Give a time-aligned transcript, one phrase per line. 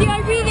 [0.00, 0.49] te olvides de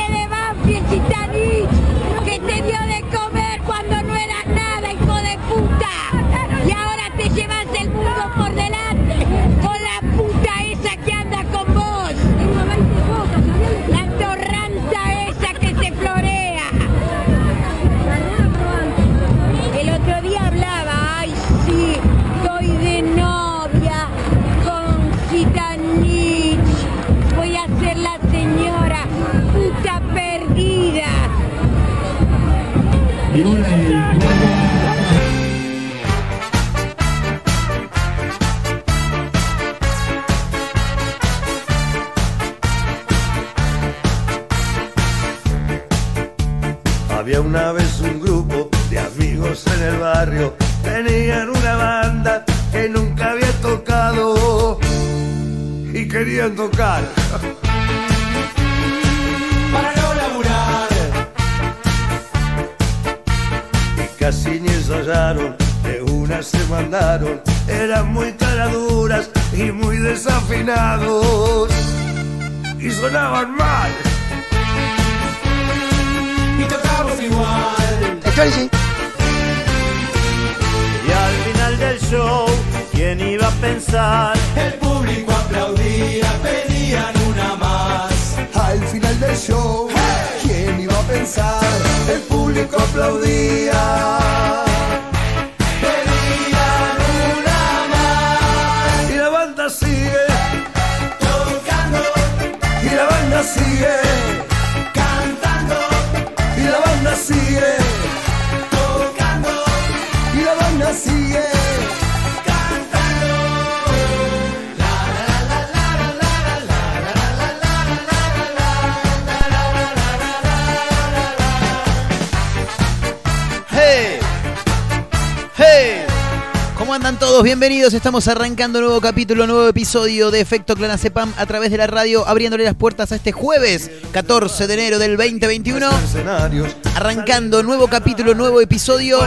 [127.18, 127.44] todos?
[127.44, 127.94] Bienvenidos.
[127.94, 132.66] Estamos arrancando nuevo capítulo, nuevo episodio de Efecto Clanacepam a través de la radio, abriéndole
[132.66, 135.90] las puertas a este jueves 14 de enero del 2021.
[136.03, 139.20] Escenarios, Arrancando nuevo capítulo, nuevo episodio.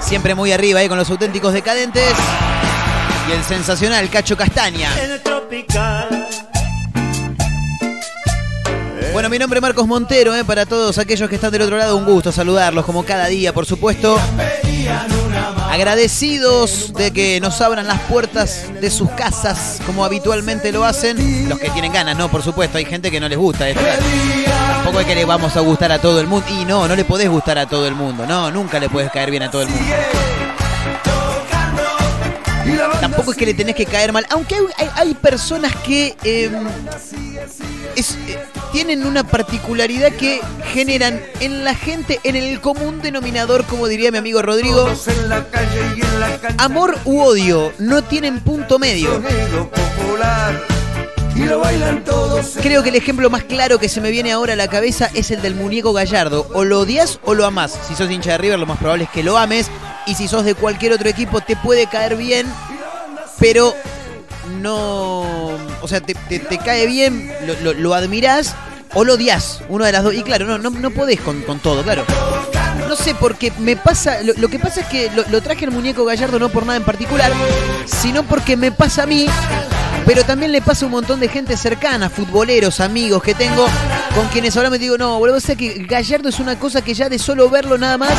[0.00, 2.12] Siempre muy arriba ahí con los auténticos decadentes.
[3.28, 4.90] Y el sensacional Cacho Castaña.
[5.02, 6.47] En el tropical.
[9.12, 11.96] Bueno, mi nombre es Marcos Montero, eh, para todos aquellos que están del otro lado,
[11.96, 14.18] un gusto saludarlos como cada día, por supuesto.
[15.70, 21.48] Agradecidos de que nos abran las puertas de sus casas como habitualmente lo hacen.
[21.48, 22.30] Los que tienen ganas, ¿no?
[22.30, 23.66] Por supuesto, hay gente que no les gusta.
[23.74, 26.46] Tampoco es que le vamos a gustar a todo el mundo.
[26.50, 28.26] Y no, no le podés gustar a todo el mundo.
[28.26, 29.94] No, nunca le puedes caer bien a todo el mundo.
[33.00, 34.26] Tampoco es que le tenés que caer mal.
[34.30, 36.50] Aunque hay, hay- hay personas que eh,
[37.96, 38.38] es- eh,
[38.72, 40.40] tienen una particularidad que
[40.72, 44.84] generan en la gente, en el común denominador, como diría mi amigo Rodrigo,
[46.58, 47.72] amor u odio.
[47.78, 49.22] No tienen punto medio.
[51.38, 52.58] Y lo bailan todos.
[52.60, 55.30] Creo que el ejemplo más claro que se me viene ahora a la cabeza es
[55.30, 56.48] el del muñeco gallardo.
[56.52, 57.78] O lo odias o lo amás.
[57.86, 59.70] Si sos hincha de River, lo más probable es que lo ames.
[60.06, 62.52] Y si sos de cualquier otro equipo, te puede caer bien,
[63.38, 63.72] pero
[64.60, 65.20] no.
[65.80, 66.16] O sea, te,
[66.58, 67.32] cae bien,
[67.62, 68.56] lo, lo, admirás
[68.94, 69.60] o lo odias.
[69.68, 70.14] Uno de las dos.
[70.14, 72.04] Y claro, no, no, no podés con, todo, claro.
[72.88, 74.22] No sé, porque me pasa.
[74.24, 76.84] Lo, que pasa es que lo, lo traje el muñeco gallardo no por nada en
[76.84, 77.30] particular,
[77.86, 79.28] sino porque me pasa a mí
[80.08, 83.66] pero también le pasa a un montón de gente cercana, futboleros, amigos que tengo,
[84.14, 86.94] con quienes ahora me digo, no, boludo, o sea que Gallardo es una cosa que
[86.94, 88.14] ya de solo verlo nada más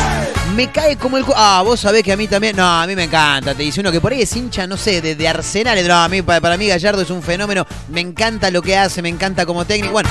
[0.54, 1.24] me cae como el...
[1.34, 2.54] Ah, vos sabés que a mí también...
[2.54, 5.02] No, a mí me encanta, te dice uno que por ahí es hincha, no sé,
[5.02, 5.84] de, de Arsenal.
[5.88, 9.02] No, a mí, para, para mí Gallardo es un fenómeno, me encanta lo que hace,
[9.02, 9.92] me encanta como técnico.
[9.92, 10.08] Bueno,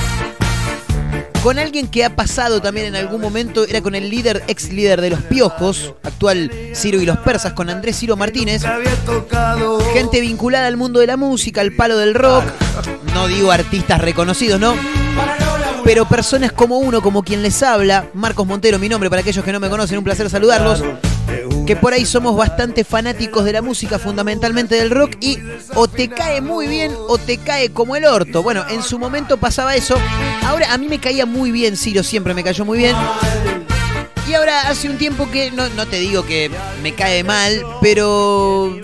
[1.42, 5.00] con alguien que ha pasado también en algún momento, era con el líder, ex líder
[5.00, 8.62] de los Piojos, actual Ciro y los Persas, con Andrés Ciro Martínez.
[9.94, 12.44] Gente vinculada al mundo de la música, al palo del rock.
[13.14, 14.74] No digo artistas reconocidos, ¿no?
[15.84, 19.52] Pero personas como uno, como quien les habla, Marcos Montero, mi nombre, para aquellos que
[19.52, 20.82] no me conocen, un placer saludarlos.
[21.66, 25.38] Que por ahí somos bastante fanáticos de la música, fundamentalmente del rock, y
[25.74, 28.42] o te cae muy bien o te cae como el orto.
[28.42, 29.96] Bueno, en su momento pasaba eso.
[30.44, 32.96] Ahora a mí me caía muy bien, Ciro siempre me cayó muy bien.
[34.28, 36.50] Y ahora hace un tiempo que, no, no te digo que
[36.82, 38.76] me cae mal, pero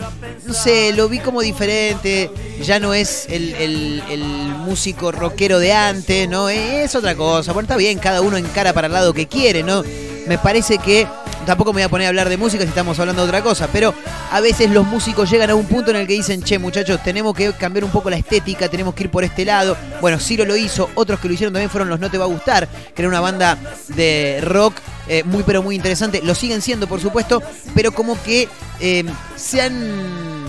[0.44, 2.30] no sé, lo vi como diferente.
[2.62, 6.48] Ya no es el, el- el músico rockero de antes, ¿no?
[6.48, 7.52] Es otra cosa.
[7.52, 9.84] Bueno, está bien, cada uno encara para el lado que quiere, ¿no?
[10.26, 11.06] Me parece que
[11.46, 13.69] tampoco me voy a poner a hablar de música si estamos hablando de otra cosa,
[13.72, 13.94] pero
[14.31, 17.34] a veces los músicos llegan a un punto en el que dicen, che muchachos, tenemos
[17.34, 19.76] que cambiar un poco la estética, tenemos que ir por este lado.
[20.00, 22.28] Bueno, Ciro lo hizo, otros que lo hicieron también fueron los No Te Va a
[22.28, 23.56] Gustar, que era una banda
[23.88, 24.76] de rock
[25.08, 26.20] eh, muy pero muy interesante.
[26.22, 27.43] Lo siguen siendo, por supuesto,
[27.75, 28.49] pero como que
[28.81, 29.04] eh,
[29.37, 30.46] se han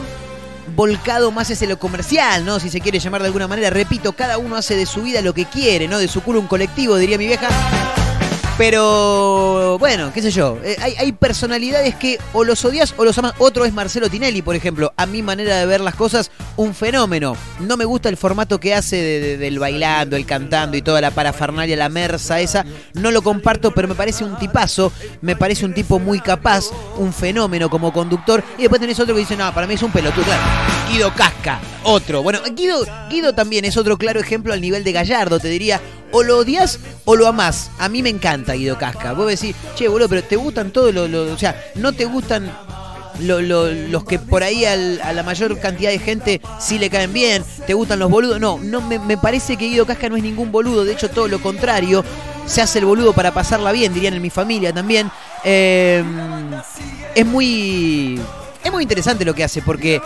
[0.76, 2.60] volcado más hacia lo comercial, ¿no?
[2.60, 3.70] Si se quiere llamar de alguna manera.
[3.70, 6.00] Repito, cada uno hace de su vida lo que quiere, ¿no?
[6.00, 7.48] De su culo un colectivo, diría mi vieja.
[8.58, 10.58] Pero bueno, qué sé yo.
[10.64, 13.34] eh, hay, hay personalidades que o los odias o los amas.
[13.38, 14.94] Otro es Marcelo Tinelli, por ejemplo.
[14.98, 17.36] A mi manera de ver las cosas, un fenómeno.
[17.60, 21.02] No me gusta el formato que hace de- de- del bailando, el cantando y toda
[21.02, 22.66] la parafernalia, la mersa esa.
[22.94, 24.92] No lo comparto, pero me parece un tipazo.
[25.22, 26.66] Me parece un tipo muy capaz,
[26.98, 28.44] un fenómeno como conductor.
[28.58, 30.24] Y después tenés otro que dice, no, para mí es un pelotudo.
[30.26, 30.77] Claro.
[30.90, 32.24] Guido Casca, otro.
[32.24, 35.82] Bueno, Guido, Guido también es otro claro ejemplo al nivel de Gallardo, te diría.
[36.12, 37.70] O lo odias o lo amás.
[37.80, 39.12] A mí me encanta Guido Casca.
[39.14, 41.10] Vos decís, che, boludo, pero te gustan todos los.
[41.10, 42.50] los- o sea, no te gustan
[43.20, 47.12] lo- lo- los que por ahí a la mayor cantidad de gente sí le caen
[47.12, 48.40] bien, te gustan los boludos.
[48.40, 51.28] No, no me, me parece que Guido Casca no es ningún boludo, de hecho todo
[51.28, 52.06] lo contrario.
[52.46, 55.12] Se hace el boludo para pasarla bien, dirían en mi familia también.
[55.44, 56.02] Eh,
[57.14, 58.18] es muy.
[58.68, 60.02] Es muy interesante lo que hace, porque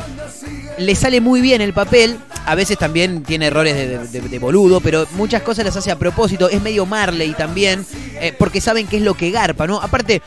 [0.78, 2.20] le sale muy bien el papel.
[2.46, 6.48] A veces también tiene errores de, boludo, pero muchas cosas las hace a propósito.
[6.48, 7.84] Es medio Marley también,
[8.20, 9.82] eh, porque saben qué es lo que garpa, ¿no?
[9.82, 10.22] Aparte,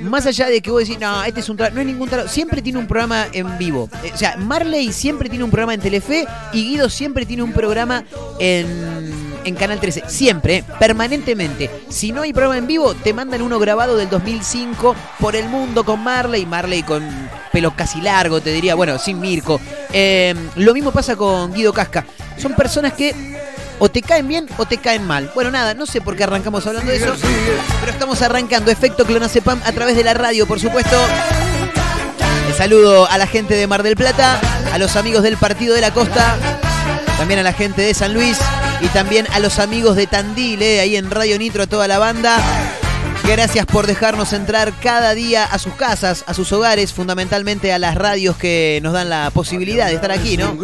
[0.00, 2.62] más allá de que vos decís, no, este es un no es ningún tarado, siempre
[2.62, 3.90] tiene un programa en vivo.
[4.04, 7.52] Eh, o sea, Marley siempre tiene un programa en Telefe y Guido siempre tiene un
[7.52, 8.04] programa
[8.38, 10.04] en, en Canal 13.
[10.06, 11.70] Siempre, permanentemente.
[11.90, 15.84] Si no hay programa en vivo, te mandan uno grabado del 2005 por el mundo
[15.84, 16.46] con Marley.
[16.46, 17.02] Marley con
[17.52, 19.60] pelo casi largo, te diría, bueno, sin Mirko.
[19.92, 22.06] Eh, lo mismo pasa con Guido Casca.
[22.38, 23.14] Son personas que
[23.78, 25.30] o te caen bien o te caen mal.
[25.34, 27.14] Bueno, nada, no sé por qué arrancamos hablando de eso,
[27.80, 30.96] pero estamos arrancando Efecto Clonazepam a través de la radio, por supuesto.
[32.48, 34.38] El saludo a la gente de Mar del Plata,
[34.72, 36.36] a los amigos del Partido de la Costa,
[37.16, 38.38] también a la gente de San Luis
[38.80, 41.98] y también a los amigos de Tandil, eh, ahí en Radio Nitro, a toda la
[41.98, 42.38] banda.
[43.24, 47.94] Gracias por dejarnos entrar cada día a sus casas, a sus hogares, fundamentalmente a las
[47.94, 50.56] radios que nos dan la posibilidad de estar aquí, ¿no?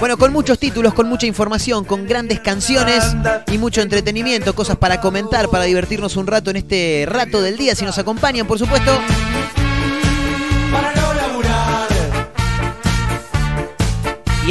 [0.00, 3.04] Bueno, con muchos títulos, con mucha información, con grandes canciones
[3.52, 7.74] y mucho entretenimiento, cosas para comentar, para divertirnos un rato en este rato del día,
[7.74, 8.92] si nos acompañan, por supuesto.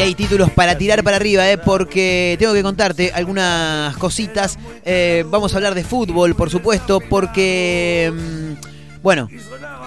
[0.01, 1.59] Hay títulos para tirar para arriba, ¿eh?
[1.59, 4.57] porque tengo que contarte algunas cositas.
[4.83, 9.29] Eh, vamos a hablar de fútbol, por supuesto, porque, mm, bueno,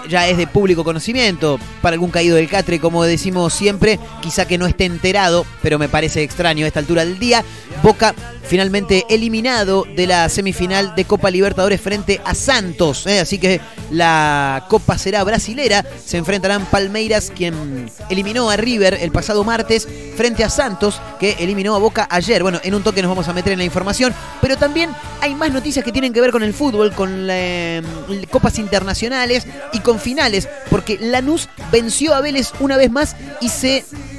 [0.07, 1.59] ya es de público conocimiento.
[1.81, 5.89] Para algún caído del catre, como decimos siempre, quizá que no esté enterado, pero me
[5.89, 7.43] parece extraño a esta altura del día.
[7.83, 8.15] Boca
[8.47, 13.07] finalmente eliminado de la semifinal de Copa Libertadores frente a Santos.
[13.07, 13.19] ¿eh?
[13.19, 13.59] Así que
[13.91, 15.85] la Copa será brasilera.
[16.05, 21.75] Se enfrentarán Palmeiras, quien eliminó a River el pasado martes, frente a Santos, que eliminó
[21.75, 22.43] a Boca ayer.
[22.43, 24.89] Bueno, en un toque nos vamos a meter en la información, pero también
[25.21, 27.81] hay más noticias que tienen que ver con el fútbol, con eh,
[28.29, 33.77] copas internacionales y con finales, porque Lanús venció a Vélez una vez más y se
[33.77, 34.14] em,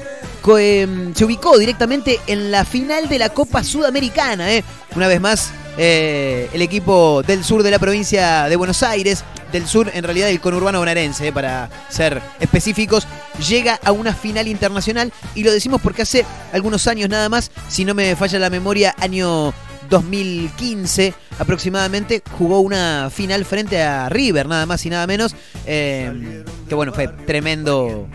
[0.46, 4.52] se ubicó directamente en la final de la Copa Sudamericana.
[4.52, 4.62] ¿eh?
[4.94, 9.66] Una vez más, eh, el equipo del sur de la provincia de Buenos Aires, del
[9.66, 11.32] sur en realidad del conurbano bonaerense, ¿eh?
[11.32, 13.08] para ser específicos,
[13.48, 17.84] llega a una final internacional y lo decimos porque hace algunos años nada más, si
[17.84, 19.52] no me falla la memoria, año
[19.90, 25.34] 2015 aproximadamente jugó una final frente a River, nada más y nada menos.
[25.66, 28.08] eh, que bueno, fue tremendo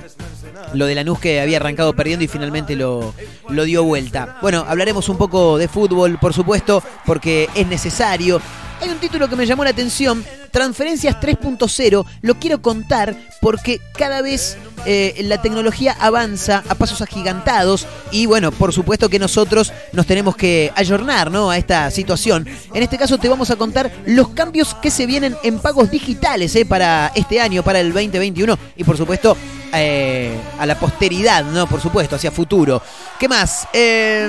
[0.74, 3.14] lo de Lanús que había arrancado perdiendo y finalmente lo,
[3.50, 4.38] lo dio vuelta.
[4.42, 8.42] Bueno, hablaremos un poco de fútbol, por supuesto, porque es necesario.
[8.82, 14.24] Hay un título que me llamó la atención, Transferencias 3.0, lo quiero contar porque cada
[14.24, 14.58] vez
[14.88, 20.36] eh, la tecnología avanza a pasos agigantados y bueno, por supuesto que nosotros nos tenemos
[20.36, 21.52] que ayornar ¿no?
[21.52, 22.48] a esta situación.
[22.74, 26.56] En este caso te vamos a contar los cambios que se vienen en pagos digitales
[26.56, 29.38] eh, para este año, para el 2021 y por supuesto
[29.74, 31.68] eh, a la posteridad, ¿no?
[31.68, 32.82] Por supuesto, hacia futuro.
[33.20, 33.68] ¿Qué más?
[33.74, 34.28] Eh,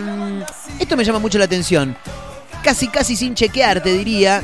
[0.79, 1.97] esto me llama mucho la atención.
[2.63, 4.43] Casi, casi sin chequear, te diría.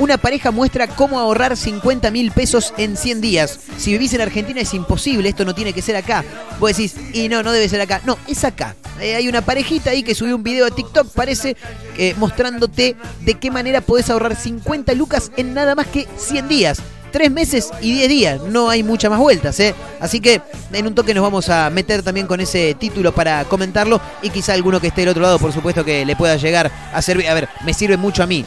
[0.00, 3.60] Una pareja muestra cómo ahorrar 50 mil pesos en 100 días.
[3.76, 6.24] Si vivís en Argentina es imposible, esto no tiene que ser acá.
[6.58, 8.00] Vos decís, y no, no debe ser acá.
[8.06, 8.74] No, es acá.
[8.98, 11.56] Eh, hay una parejita ahí que subió un video a TikTok, parece,
[11.98, 16.82] eh, mostrándote de qué manera podés ahorrar 50 lucas en nada más que 100 días.
[17.10, 19.74] Tres meses y 10 días, no hay muchas más vueltas, ¿eh?
[19.98, 20.40] Así que
[20.72, 24.52] en un toque nos vamos a meter también con ese título para comentarlo y quizá
[24.52, 27.28] alguno que esté del otro lado, por supuesto, que le pueda llegar a servir.
[27.28, 28.44] A ver, me sirve mucho a mí.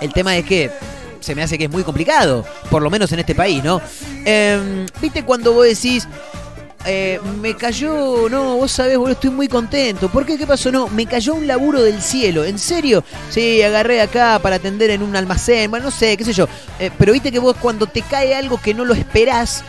[0.00, 0.70] El tema es que
[1.20, 3.80] se me hace que es muy complicado, por lo menos en este país, ¿no?
[4.24, 6.06] Em, ¿Viste cuando vos decís,
[6.86, 10.08] eh, me cayó, no, vos sabés, boludo, estoy muy contento.
[10.08, 10.38] ¿Por qué?
[10.38, 10.70] ¿Qué pasó?
[10.70, 12.44] No, me cayó un laburo del cielo.
[12.44, 13.04] ¿En serio?
[13.30, 16.48] Sí, agarré acá para atender en un almacén, bueno, no sé, qué sé yo.
[16.78, 19.64] Eh, pero viste que vos cuando te cae algo que no lo esperás,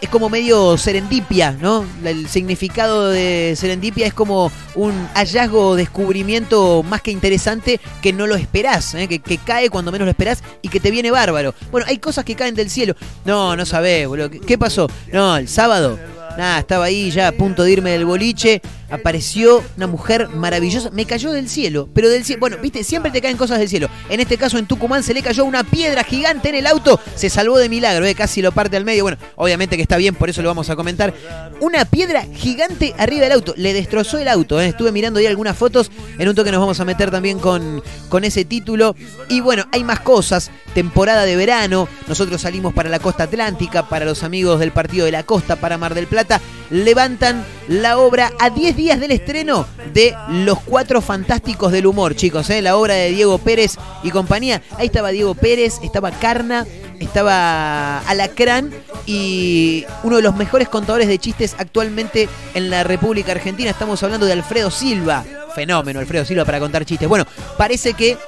[0.00, 1.84] es como medio serendipia, ¿no?
[2.04, 8.26] El significado de serendipia es como un hallazgo o descubrimiento más que interesante que no
[8.26, 9.06] lo esperás, ¿eh?
[9.06, 11.54] que, que, cae cuando menos lo esperás y que te viene bárbaro.
[11.70, 12.96] Bueno, hay cosas que caen del cielo.
[13.24, 14.28] No, no sabés, boludo.
[14.28, 14.88] ¿Qué pasó?
[15.12, 15.98] No, el sábado
[16.36, 18.62] Nada, estaba ahí ya a punto de irme del boliche.
[18.92, 20.90] Apareció una mujer maravillosa.
[20.90, 21.88] Me cayó del cielo.
[21.94, 22.40] Pero del cielo.
[22.40, 23.88] Bueno, viste, siempre te caen cosas del cielo.
[24.10, 27.00] En este caso, en Tucumán se le cayó una piedra gigante en el auto.
[27.14, 28.14] Se salvó de milagro, ¿eh?
[28.14, 29.04] casi lo parte al medio.
[29.04, 31.14] Bueno, obviamente que está bien, por eso lo vamos a comentar.
[31.60, 33.54] Una piedra gigante arriba del auto.
[33.56, 34.60] Le destrozó el auto.
[34.60, 34.68] ¿eh?
[34.68, 35.90] Estuve mirando ahí algunas fotos.
[36.18, 38.94] En un toque nos vamos a meter también con, con ese título.
[39.30, 40.50] Y bueno, hay más cosas.
[40.74, 41.88] Temporada de verano.
[42.08, 45.78] Nosotros salimos para la costa atlántica, para los amigos del partido de la costa, para
[45.78, 51.70] Mar del Plata levantan la obra a 10 días del estreno de Los Cuatro Fantásticos
[51.70, 52.60] del Humor, chicos, ¿eh?
[52.60, 54.60] la obra de Diego Pérez y compañía.
[54.76, 56.66] Ahí estaba Diego Pérez, estaba Carna,
[56.98, 58.72] estaba Alacrán
[59.06, 63.70] y uno de los mejores contadores de chistes actualmente en la República Argentina.
[63.70, 65.24] Estamos hablando de Alfredo Silva.
[65.54, 67.08] Fenómeno, Alfredo Silva para contar chistes.
[67.08, 67.24] Bueno,
[67.56, 68.18] parece que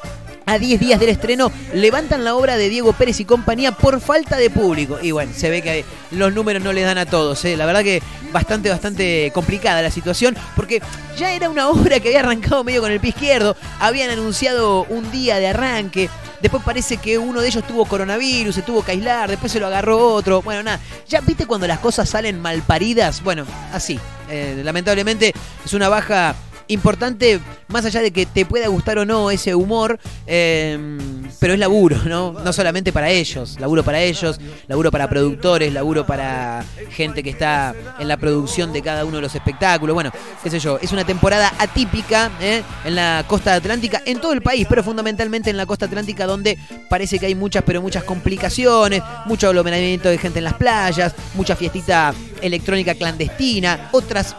[0.46, 4.36] a 10 días del estreno, levantan la obra de Diego Pérez y compañía por falta
[4.36, 4.98] de público.
[5.00, 7.44] Y bueno, se ve que los números no le dan a todos.
[7.44, 7.56] ¿eh?
[7.56, 10.82] La verdad que bastante, bastante complicada la situación, porque
[11.16, 15.10] ya era una obra que había arrancado medio con el pie izquierdo, habían anunciado un
[15.10, 16.10] día de arranque.
[16.40, 19.66] Después parece que uno de ellos tuvo coronavirus, se tuvo que aislar, después se lo
[19.66, 20.42] agarró otro.
[20.42, 20.78] Bueno, nada.
[21.08, 23.22] Ya viste cuando las cosas salen mal paridas.
[23.22, 23.98] Bueno, así.
[24.28, 25.32] Eh, lamentablemente
[25.64, 26.34] es una baja
[26.68, 30.98] importante, más allá de que te pueda gustar o no ese humor, eh,
[31.38, 32.32] pero es laburo, ¿no?
[32.32, 37.74] No solamente para ellos, laburo para ellos, laburo para productores, laburo para gente que está
[37.98, 39.94] en la producción de cada uno de los espectáculos.
[39.94, 40.10] Bueno,
[40.42, 42.62] qué sé yo, es una temporada atípica ¿eh?
[42.84, 46.58] en la costa atlántica, en todo el país, pero fundamentalmente en la costa atlántica donde
[46.88, 51.56] parece que hay muchas, pero muchas complicaciones, mucho aglomeramiento de gente en las playas, mucha
[51.56, 54.34] fiestita electrónica clandestina, otras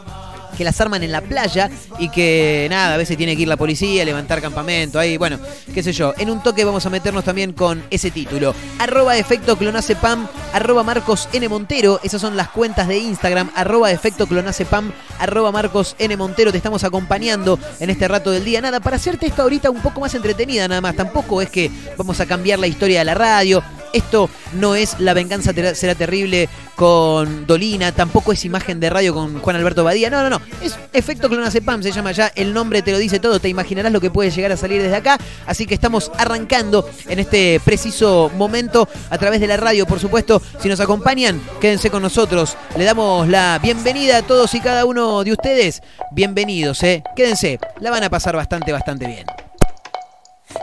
[0.56, 1.70] que las arman en la playa
[2.00, 5.40] y que nada, a veces tiene que ir la policía, levantar campamento, ahí, bueno,
[5.74, 6.14] qué sé yo.
[6.18, 8.56] En un toque vamos a meternos también con ese título.
[8.80, 11.48] Arroba efecto clonacepam, arroba Marcos N.
[11.50, 16.16] Montero, esas son las cuentas de Instagram, arroba efecto clonacepam, arroba Marcos N.
[16.18, 18.62] Montero, te estamos acompañando en este rato del día.
[18.62, 22.20] Nada, para hacerte esta ahorita un poco más entretenida nada más, tampoco es que vamos
[22.20, 27.48] a cambiar la historia de la radio, esto no es La venganza será terrible con
[27.48, 30.10] Dolina, tampoco es imagen de radio con Juan Alberto Badía.
[30.10, 30.42] No, no, no.
[30.62, 32.32] Es efecto clonazepam, se llama ya.
[32.36, 33.40] El nombre te lo dice todo.
[33.40, 35.18] Te imaginarás lo que puede llegar a salir desde acá.
[35.46, 40.42] Así que estamos arrancando en este preciso momento a través de la radio, por supuesto.
[40.60, 42.58] Si nos acompañan, quédense con nosotros.
[42.78, 45.82] Le damos la bienvenida a todos y cada uno de ustedes.
[46.12, 47.04] Bienvenidos, ¿eh?
[47.16, 47.60] Quédense.
[47.80, 49.25] La van a pasar bastante, bastante bien.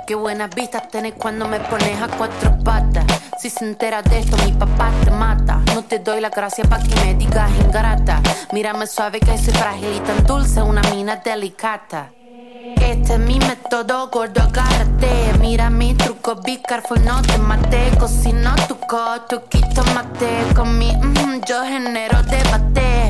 [0.07, 3.05] Qué buenas vistas tenés cuando me pones a cuatro patas.
[3.43, 5.61] Si se entera de esto, mi papá te mata.
[5.75, 8.23] No te doy la gracia pa' que me digas ingrata.
[8.53, 12.13] Mírame suave que soy frágil y tan dulce, una mina delicata.
[12.81, 15.33] Este es mi método, gordo, agárrate.
[15.41, 17.91] Mira mi truco, be careful, no te mate.
[17.99, 20.55] Cocino tu coto, quito mate.
[20.55, 23.02] Con mi mm, yo genero debate.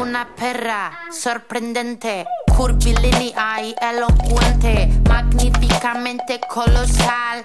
[0.00, 2.24] Una perra sorprendente,
[2.56, 7.44] curvilínea elocuente, magníficamente colosal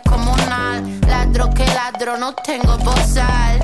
[0.00, 0.82] comunal.
[1.06, 3.60] Ladro que ladro, no tengo bozal.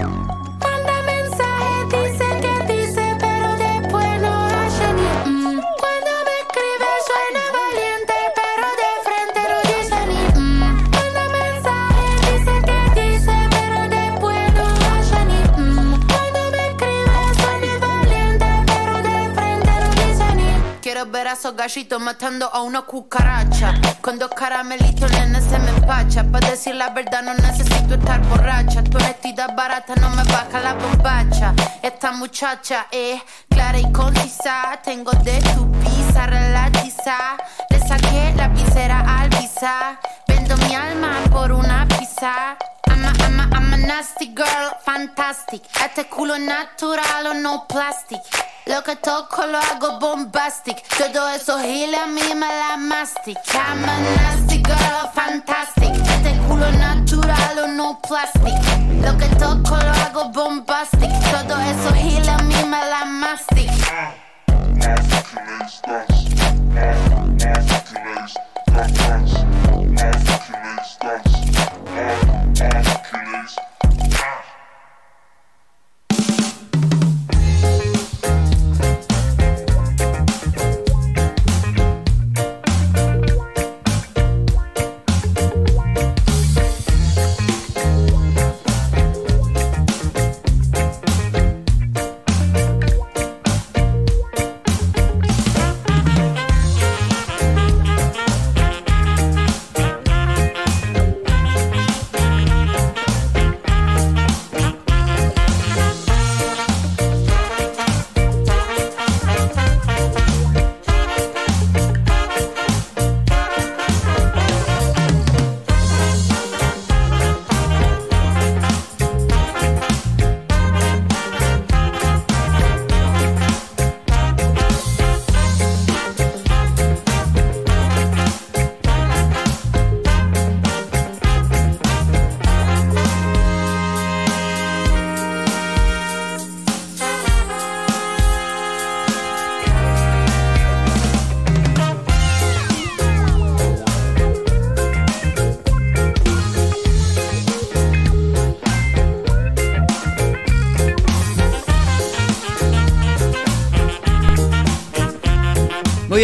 [21.24, 23.74] Esos gallitos matando a una cucaracha.
[24.02, 26.24] Con dos caramelitos, nene, se me empacha.
[26.24, 28.82] Para decir la verdad, no necesito estar borracha.
[28.84, 31.54] Tu honestidad barata no me baja la bombacha.
[31.82, 34.78] Esta muchacha es clara y concisa.
[34.84, 37.36] Tengo de tu pizza relatiza.
[37.70, 39.98] Le saqué la visera al visa.
[40.66, 42.56] Mi alma por una pizza.
[42.88, 45.62] I'm a, I'm a, I'm a nasty girl, fantastic.
[45.84, 48.20] Este culo natural o no plastic.
[48.66, 50.82] Lo que toco lo hago bombastic.
[50.98, 53.38] Todo eso gila a mí me la mastic.
[53.54, 55.94] I'm a nasty girl, fantastic.
[55.94, 58.54] Este culo natural o no plastic.
[59.02, 61.10] Lo que toco lo hago bombastic.
[61.30, 63.70] Todo eso gila a mí me la mastic.
[70.48, 70.86] Muy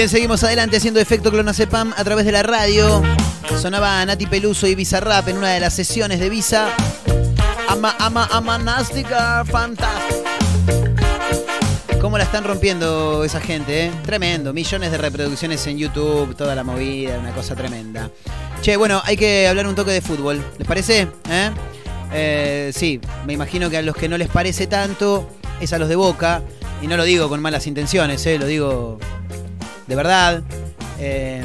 [0.08, 3.02] seguimos adelante haciendo efecto clonazepam a través de la radio.
[3.60, 6.68] Sonaba Nati Peluso y Bizarrap en una de las sesiones de Visa.
[7.68, 10.16] Ama, ama, ama, nasty girl, fantastic.
[12.00, 13.92] ¿Cómo la están rompiendo esa gente, eh?
[14.04, 14.52] Tremendo.
[14.52, 18.10] Millones de reproducciones en YouTube, toda la movida, una cosa tremenda.
[18.60, 20.44] Che, bueno, hay que hablar un toque de fútbol.
[20.58, 21.08] ¿Les parece?
[21.30, 21.50] ¿Eh?
[22.12, 25.28] Eh, sí, me imagino que a los que no les parece tanto
[25.60, 26.42] es a los de Boca.
[26.80, 28.98] Y no lo digo con malas intenciones, lo digo
[29.92, 30.42] de verdad.
[30.98, 31.42] Eh,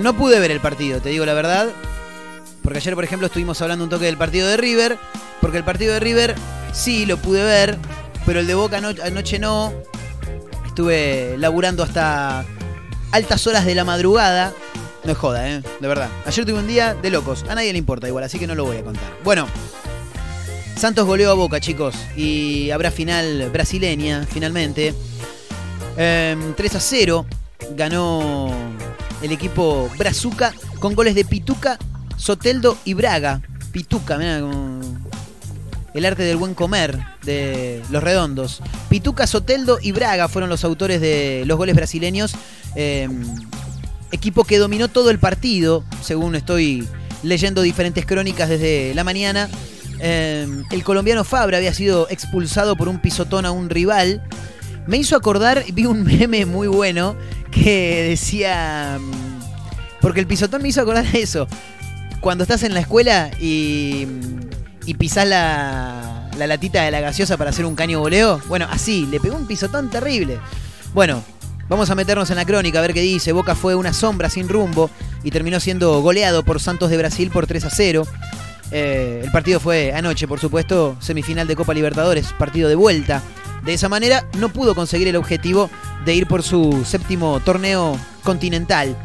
[0.00, 1.68] no pude ver el partido, te digo la verdad.
[2.62, 4.98] Porque ayer, por ejemplo, estuvimos hablando un toque del partido de River.
[5.40, 6.36] Porque el partido de River
[6.72, 7.76] sí lo pude ver,
[8.24, 9.72] pero el de Boca ano- anoche no.
[10.64, 12.44] Estuve laburando hasta
[13.10, 14.52] altas horas de la madrugada.
[15.02, 15.60] No es joda, ¿eh?
[15.80, 16.08] De verdad.
[16.24, 17.44] Ayer tuve un día de locos.
[17.48, 19.02] A nadie le importa igual, así que no lo voy a contar.
[19.24, 19.48] Bueno,
[20.76, 21.96] Santos goleó a Boca, chicos.
[22.16, 24.94] Y habrá final brasileña, finalmente.
[25.96, 27.26] Em, 3 a 0
[27.76, 28.50] ganó
[29.22, 31.78] el equipo Brazuca con goles de Pituca,
[32.16, 33.42] Soteldo y Braga.
[33.72, 34.40] Pituca, mirá
[35.94, 38.60] el arte del buen comer de los redondos.
[38.88, 42.34] Pituca, Soteldo y Braga fueron los autores de los goles brasileños.
[42.74, 43.22] Em,
[44.10, 46.86] equipo que dominó todo el partido, según estoy
[47.22, 49.48] leyendo diferentes crónicas desde la mañana.
[49.98, 54.22] Em, el colombiano Fabra había sido expulsado por un pisotón a un rival.
[54.86, 57.16] Me hizo acordar, vi un meme muy bueno
[57.50, 58.98] que decía.
[59.00, 61.46] mm, Porque el pisotón me hizo acordar a eso.
[62.20, 64.06] Cuando estás en la escuela y,
[64.86, 68.40] y pisás la, la latita de la gaseosa para hacer un caño voleo.
[68.48, 70.38] Bueno, así, le pegó un pisotón terrible.
[70.94, 71.22] Bueno,
[71.68, 73.32] vamos a meternos en la crónica a ver qué dice.
[73.32, 74.88] Boca fue una sombra sin rumbo
[75.24, 78.06] y terminó siendo goleado por Santos de Brasil por 3 a 0.
[78.70, 83.20] Eh, el partido fue anoche, por supuesto, semifinal de Copa Libertadores, partido de vuelta.
[83.64, 85.70] De esa manera no pudo conseguir el objetivo
[86.04, 88.96] de ir por su séptimo torneo continental.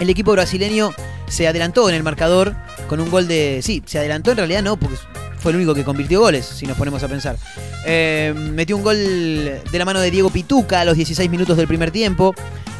[0.00, 0.92] El equipo brasileño
[1.28, 2.54] se adelantó en el marcador
[2.88, 3.60] con un gol de...
[3.62, 4.96] Sí, se adelantó en realidad no, porque
[5.38, 7.36] fue el único que convirtió goles, si nos ponemos a pensar.
[7.86, 11.66] Eh, metió un gol de la mano de Diego Pituca a los 16 minutos del
[11.66, 12.34] primer tiempo.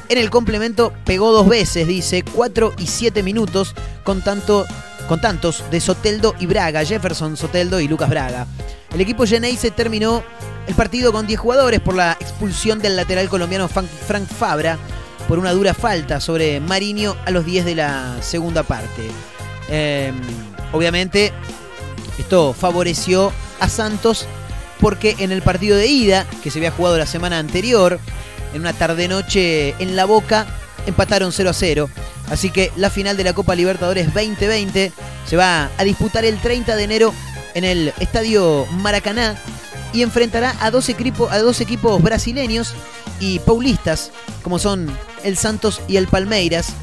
[0.09, 4.65] En el complemento pegó dos veces, dice, 4 y 7 minutos con, tanto,
[5.09, 8.47] con tantos de Soteldo y Braga, Jefferson Soteldo y Lucas Braga.
[8.93, 10.23] El equipo Geneise terminó
[10.67, 14.79] el partido con 10 jugadores por la expulsión del lateral colombiano Frank Fabra
[15.27, 19.11] por una dura falta sobre Mariño a los 10 de la segunda parte.
[19.71, 20.13] Eh,
[20.73, 21.33] obviamente,
[22.19, 24.27] esto favoreció a Santos
[24.81, 27.99] porque en el partido de ida, que se había jugado la semana anterior,
[28.55, 30.47] en una tarde-noche en La Boca,
[30.87, 31.91] empataron 0 a 0.
[32.31, 34.93] Así que la final de la Copa Libertadores 2020
[35.27, 37.15] se va a disputar el 30 de enero
[37.55, 39.37] en el Estadio Maracaná
[39.93, 42.75] y enfrentará a dos, equipos, brasileños
[43.21, 44.11] y paulistas,
[44.43, 44.91] como son
[45.25, 46.75] el Santos y el Palmeiras.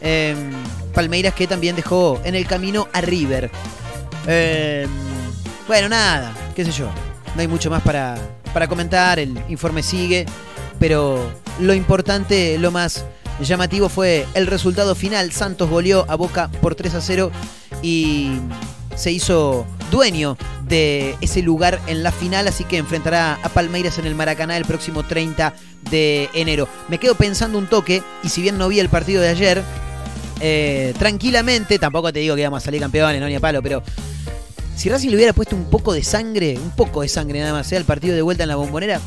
[0.00, 0.50] Em,
[0.94, 3.50] Palmeiras que también dejó en el camino a River.
[4.26, 4.88] Em,
[5.66, 6.88] bueno, nada, qué sé yo.
[7.34, 8.16] No hay mucho más para,
[8.52, 10.24] para comentar, el informe sigue,
[10.84, 11.18] pero
[11.60, 13.06] lo importante, lo más
[13.40, 15.32] llamativo fue el resultado final.
[15.32, 17.30] Santos goleó a Boca por 3 a 0
[17.80, 18.32] y
[18.94, 20.36] se hizo dueño
[20.68, 24.66] de ese lugar en la final, así que enfrentará a Palmeiras en el Maracaná el
[24.66, 25.54] próximo 30
[25.90, 26.68] de enero.
[26.90, 29.62] Me quedo pensando un toque, y si bien no vi el partido de ayer,
[30.40, 33.82] eh, tranquilamente, tampoco te digo que íbamos a salir campeones, no ni palo, pero
[34.76, 37.66] si Racing le hubiera puesto un poco de sangre, un poco de sangre nada más,
[37.66, 39.00] sea el partido de vuelta en la bombonera,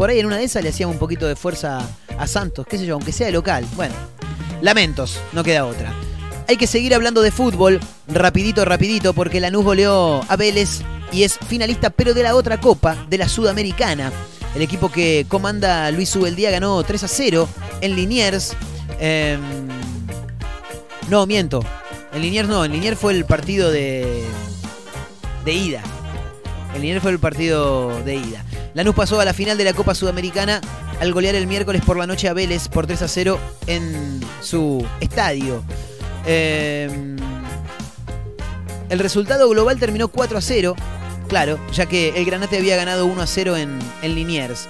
[0.00, 1.86] por ahí en una de esas le hacíamos un poquito de fuerza
[2.16, 3.66] a Santos, qué sé yo, aunque sea de local.
[3.76, 3.94] Bueno,
[4.62, 5.92] lamentos, no queda otra.
[6.48, 10.80] Hay que seguir hablando de fútbol, rapidito, rapidito, porque Lanús goleó a Vélez
[11.12, 14.10] y es finalista, pero de la otra copa, de la Sudamericana.
[14.54, 17.46] El equipo que comanda Luis Ubeldía ganó 3 a 0
[17.82, 18.56] en Liniers.
[18.98, 19.68] Em,
[21.10, 21.62] no, miento.
[22.14, 24.24] En Liniers no, en Liniers fue el partido de,
[25.44, 25.82] de ida.
[26.74, 28.44] En Liniers fue el partido de ida.
[28.74, 30.60] Lanús pasó a la final de la Copa Sudamericana
[31.00, 34.86] al golear el miércoles por la noche a Vélez por 3 a 0 en su
[35.00, 35.64] estadio.
[36.26, 37.16] Em,
[38.88, 40.76] el resultado global terminó 4 a 0,
[41.28, 44.68] claro, ya que el Granate había ganado 1 a 0 en, Liniers.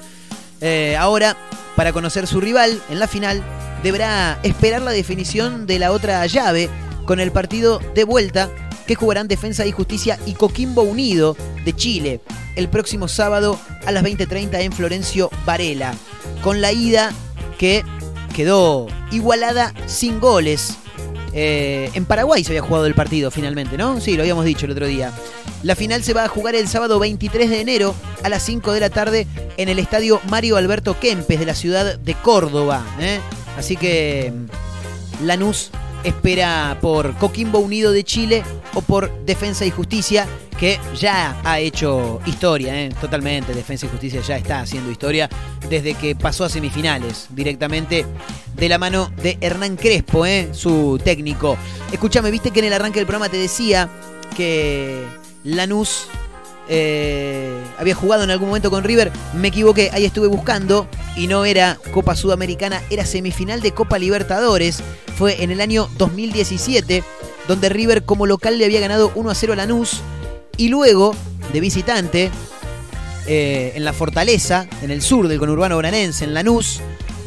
[0.60, 1.36] Eh, ahora,
[1.76, 3.42] para conocer su rival en la final,
[3.82, 6.70] deberá esperar la definición de la otra llave
[7.04, 8.50] con el partido de vuelta
[8.90, 12.20] que jugarán Defensa y Justicia y Coquimbo Unido de Chile
[12.56, 15.94] el próximo sábado a las 20.30 en Florencio Varela,
[16.42, 17.12] con la ida
[17.56, 17.84] que
[18.34, 20.76] quedó igualada sin goles
[21.32, 24.00] eh, en Paraguay se había jugado el partido finalmente, ¿no?
[24.00, 25.12] Sí, lo habíamos dicho el otro día.
[25.62, 28.80] La final se va a jugar el sábado 23 de enero a las 5 de
[28.80, 32.84] la tarde en el estadio Mario Alberto Kempes de la ciudad de Córdoba.
[32.98, 33.20] ¿eh?
[33.56, 35.70] Así que mm, Lanús
[36.04, 38.42] espera por Coquimbo Unido de Chile
[38.74, 40.26] o por Defensa y Justicia,
[40.58, 42.90] que ya ha hecho historia, ¿eh?
[43.00, 43.54] totalmente.
[43.54, 45.28] Defensa y Justicia ya está haciendo historia
[45.68, 48.04] desde que pasó a semifinales, directamente
[48.54, 50.50] de la mano de Hernán Crespo, ¿eh?
[50.52, 51.56] su técnico.
[51.92, 53.88] Escúchame, viste que en el arranque del programa te decía
[54.36, 55.04] que
[55.44, 56.06] Lanús
[56.68, 59.10] eh, había jugado en algún momento con River.
[59.34, 64.82] Me equivoqué, ahí estuve buscando y no era Copa Sudamericana, era semifinal de Copa Libertadores.
[65.16, 67.02] Fue en el año 2017,
[67.48, 70.02] donde River como local le había ganado 1 a 0 a Lanús
[70.58, 71.16] y luego
[71.54, 72.30] de visitante
[73.26, 76.80] eh, en la Fortaleza, en el sur del conurbano granense, en Lanús.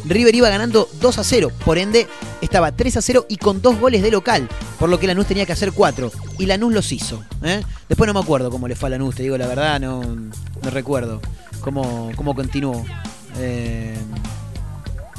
[0.06, 2.08] River iba ganando 2 a 0, por ende
[2.42, 4.48] estaba 3 a 0 y con dos goles de local,
[4.80, 6.12] por lo que Lanús tenía que hacer 4.
[6.40, 7.24] Y Lanús los hizo.
[7.44, 7.62] ¿eh?
[7.88, 10.70] Después no me acuerdo cómo le fue a Lanús, te digo la verdad, no, no
[10.70, 11.22] recuerdo
[11.62, 12.86] cómo, cómo continuó.
[13.38, 13.98] Eh,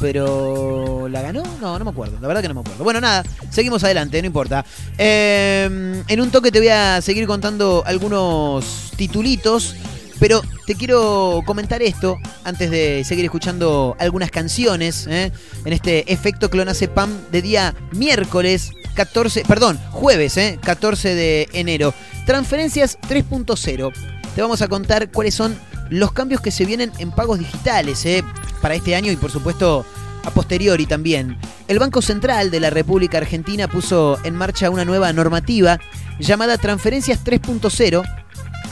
[0.01, 1.42] pero ¿la ganó?
[1.61, 2.18] No, no me acuerdo.
[2.20, 2.85] La verdad que no me acuerdo.
[2.85, 4.64] Bueno, nada, seguimos adelante, no importa.
[4.99, 9.75] Eh, en un toque te voy a seguir contando algunos titulitos.
[10.24, 15.30] Pero te quiero comentar esto antes de seguir escuchando algunas canciones ¿eh?
[15.66, 16.48] en este efecto
[16.94, 20.58] Pam de día miércoles 14, perdón, jueves ¿eh?
[20.62, 21.92] 14 de enero.
[22.24, 23.92] Transferencias 3.0.
[24.34, 25.58] Te vamos a contar cuáles son
[25.90, 28.24] los cambios que se vienen en pagos digitales ¿eh?
[28.62, 29.84] para este año y por supuesto
[30.24, 31.37] a posteriori también.
[31.68, 35.78] El Banco Central de la República Argentina puso en marcha una nueva normativa
[36.18, 38.23] llamada Transferencias 3.0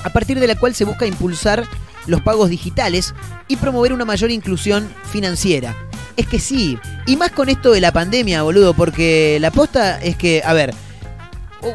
[0.04, 1.64] a partir de la cual se busca impulsar
[2.06, 3.14] los pagos digitales
[3.48, 5.76] y promover una mayor inclusión financiera.
[6.16, 10.16] Es que sí, y más con esto de la pandemia, boludo, porque la posta es
[10.16, 10.74] que, a ver,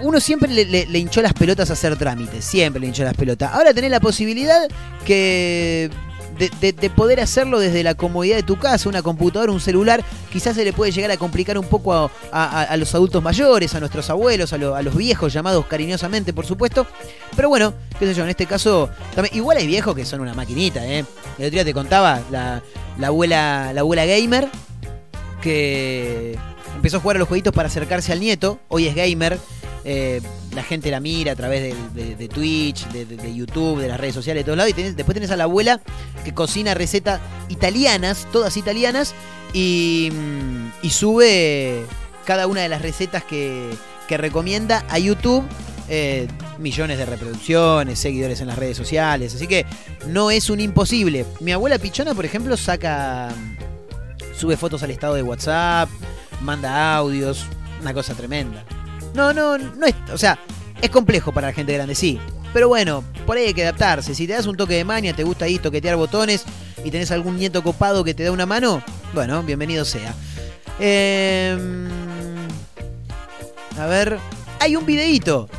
[0.03, 3.53] uno siempre le, hinchó las pelotas a hacer trámites, siempre le hinchó las pelotas.
[3.53, 4.67] Ahora tenés la posibilidad
[5.05, 5.89] que
[6.37, 10.63] de, poder hacerlo desde la comodidad de tu casa, una computadora, un celular, quizás se
[10.63, 14.57] le puede llegar a complicar un poco a, los adultos mayores, a nuestros abuelos, a,
[14.57, 16.85] los viejos, llamados cariñosamente, por supuesto.
[17.35, 18.89] Pero bueno, qué sé yo, en este caso,
[19.33, 21.05] igual hay viejos que son una maquinita, ¿eh?
[21.37, 22.61] El otro día te contaba la,
[23.03, 24.47] abuela, la abuela gamer
[25.41, 26.37] que
[26.75, 29.39] empezó a jugar a los jueguitos para acercarse al nieto, hoy es gamer
[29.89, 30.19] eh,
[30.53, 34.43] la gente la mira a través de, Twitch, de, YouTube, de las redes sociales, de
[34.43, 34.73] todos lados.
[34.77, 35.79] Y después tenés a la abuela
[36.25, 39.15] que cocina recetas italianas, todas italianas,
[39.53, 41.85] y, mm, sube
[42.25, 43.69] cada una de las recetas que,
[44.09, 45.45] recomienda a YouTube.
[45.89, 46.27] Eh,
[46.59, 49.65] millones de reproducciones, seguidores en las redes sociales, así que
[50.07, 51.25] no es un imposible.
[51.39, 53.29] Mi abuela Pichona, por ejemplo, saca
[54.35, 55.89] sube fotos al estado de WhatsApp,
[56.41, 57.45] manda audios,
[57.81, 58.65] una cosa tremenda.
[59.17, 60.37] No, no, no es, o sea,
[60.79, 62.19] es complejo para la gente grande, sí.
[62.53, 64.13] Pero bueno, por ahí hay que adaptarse.
[64.13, 66.45] Si te das un toque de mania, te gusta ahí toquetear botones
[66.83, 68.83] y tenés algún nieto copado que te da una mano,
[69.15, 70.13] bueno, bienvenido sea.
[70.79, 71.87] Em,
[73.79, 74.19] a ver,
[74.59, 75.49] hay un videíto.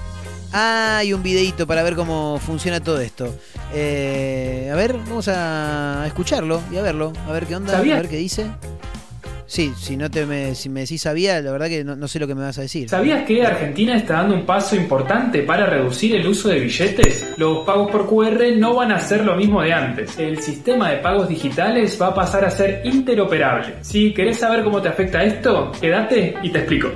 [0.53, 3.35] Hay un videíto para ver cómo funciona todo esto.
[3.75, 8.09] Eh, a ver, vamos a escucharlo y a verlo, a ver qué onda, a ver
[8.09, 8.47] qué dice.
[9.49, 12.27] Sí, si no te me, si me decís sabía, la verdad que no, sé lo
[12.27, 12.91] que me vas a decir.
[12.91, 17.27] ¿Sabías que Argentina está dando un paso importante para reducir el uso de billetes?
[17.39, 20.19] Los pagos por QR no van a ser lo mismo de antes.
[20.19, 23.77] El sistema de pagos digitales va a pasar a ser interoperable.
[23.81, 26.91] Si querés saber cómo te afecta esto, quédate y te explico.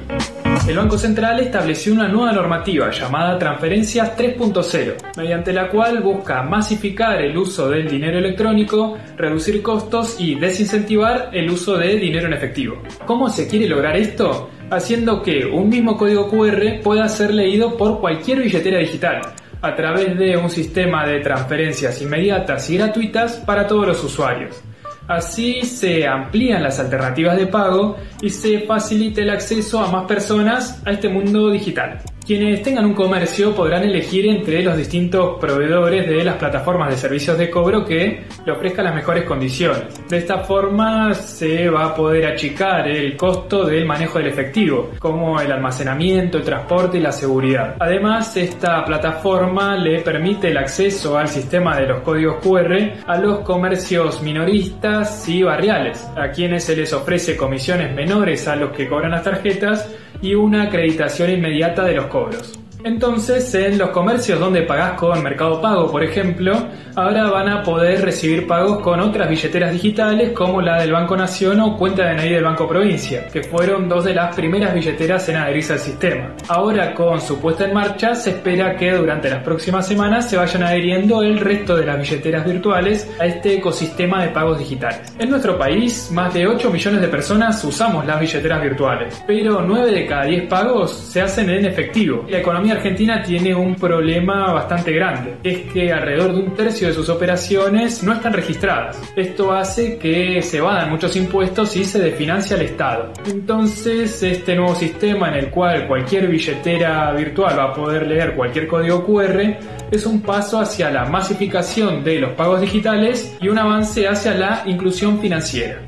[0.69, 7.21] El Banco Central estableció una nueva normativa llamada Transferencias 3.0, mediante la cual busca masificar
[7.21, 12.81] el uso del dinero electrónico, reducir costos y desincentivar el uso de dinero en efectivo.
[13.07, 14.51] ¿Cómo se quiere lograr esto?
[14.71, 19.21] Haciendo que un mismo código QR pueda ser leído por cualquier billetera digital,
[19.61, 24.63] a través de un sistema de transferencias inmediatas y gratuitas para todos los usuarios.
[25.09, 30.81] Así se amplían las alternativas de pago y se facilita el acceso a más personas
[30.87, 32.01] a este mundo digital.
[32.25, 37.37] Quienes tengan un comercio podrán elegir entre los distintos proveedores de las plataformas de servicios
[37.37, 39.83] de cobro que le ofrezcan las mejores condiciones.
[40.09, 45.41] De esta forma se va a poder achicar el costo del manejo del efectivo, como
[45.41, 47.75] el almacenamiento, el transporte y la seguridad.
[47.81, 53.41] Además, esta plataforma le permite el acceso al sistema de los códigos QR a los
[53.41, 59.11] comercios minoristas y barriales, a quienes se les ofrece comisiones menores a los que cobran
[59.11, 59.91] las tarjetas
[60.23, 62.62] y una acreditación inmediata de los cobros.
[62.85, 66.53] Entonces, en los comercios donde pagás con Mercado Pago, por ejemplo,
[66.97, 71.61] ahora van a poder recibir pagos con otras billeteras digitales como la del Banco Nación
[71.61, 75.37] o cuenta de NAI del Banco Provincia, que fueron dos de las primeras billeteras en
[75.37, 76.35] adherirse al sistema.
[76.49, 80.65] Ahora, con su puesta en marcha, se espera que durante las próximas semanas se vayan
[80.65, 85.15] adhiriendo el resto de las billeteras virtuales a este ecosistema de pagos digitales.
[85.19, 89.93] En nuestro país, más de 8 millones de personas usamos las billeteras virtuales, pero 9
[89.93, 92.27] de cada 10 pagos se hacen en efectivo.
[92.29, 96.95] La economía Argentina tiene un problema bastante grande, es que alrededor de un tercio de
[96.95, 99.01] sus operaciones no están registradas.
[99.17, 103.13] Esto hace que se vadan muchos impuestos y se desfinancia el Estado.
[103.27, 108.67] Entonces, este nuevo sistema en el cual cualquier billetera virtual va a poder leer cualquier
[108.67, 109.57] código QR
[109.91, 114.63] es un paso hacia la masificación de los pagos digitales y un avance hacia la
[114.67, 115.83] inclusión financiera.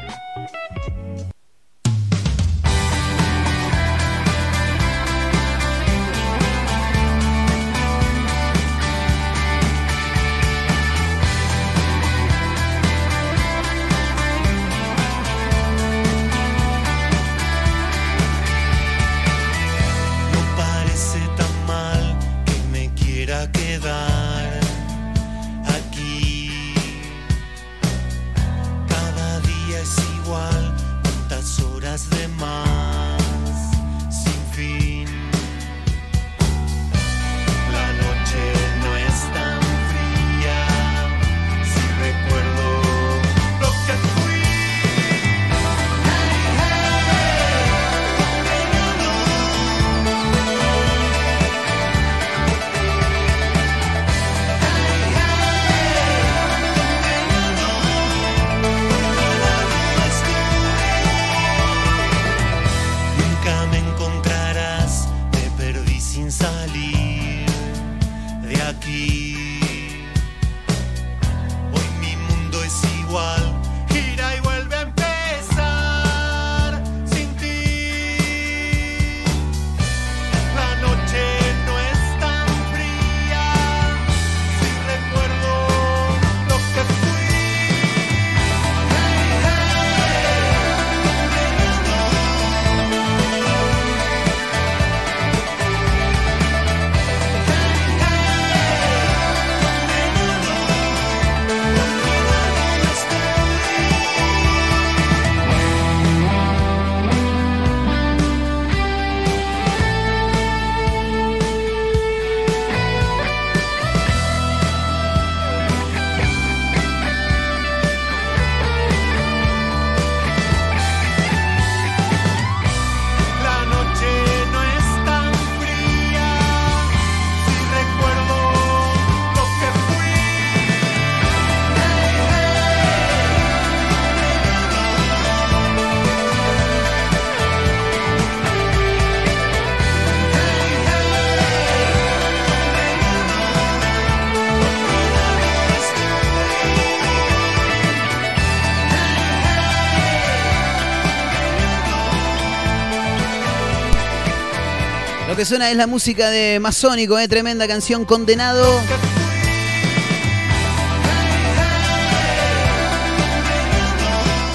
[155.44, 157.28] Que suena es la música de Masónico, ¿eh?
[157.28, 158.80] tremenda canción, Condenado.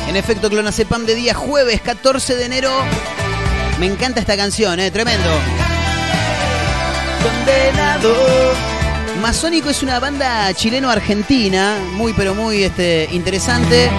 [0.08, 2.72] En efecto, Clonacepam de día jueves 14 de enero.
[3.80, 4.90] Me encanta esta canción, ¿eh?
[4.90, 5.30] tremendo.
[7.22, 8.16] Condenado.
[9.22, 13.92] Masónico es una banda chileno-argentina, muy pero muy este, interesante.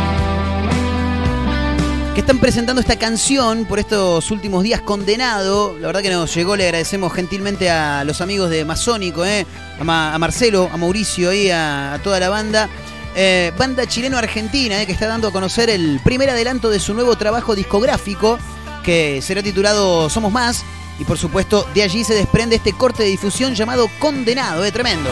[2.20, 5.74] Están presentando esta canción por estos últimos días condenado.
[5.80, 9.46] La verdad que nos llegó, le agradecemos gentilmente a los amigos de Masónico, ¿eh?
[9.80, 12.68] a, Marcelo, a Mauricio y a toda la banda.
[13.16, 17.16] Eh, banda chileno-argentina eh, que está dando a conocer el primer adelanto de su nuevo
[17.16, 18.38] trabajo discográfico
[18.84, 20.62] que será titulado Somos Más
[20.98, 25.10] y por supuesto de allí se desprende este corte de difusión llamado Condenado, eh, tremendo.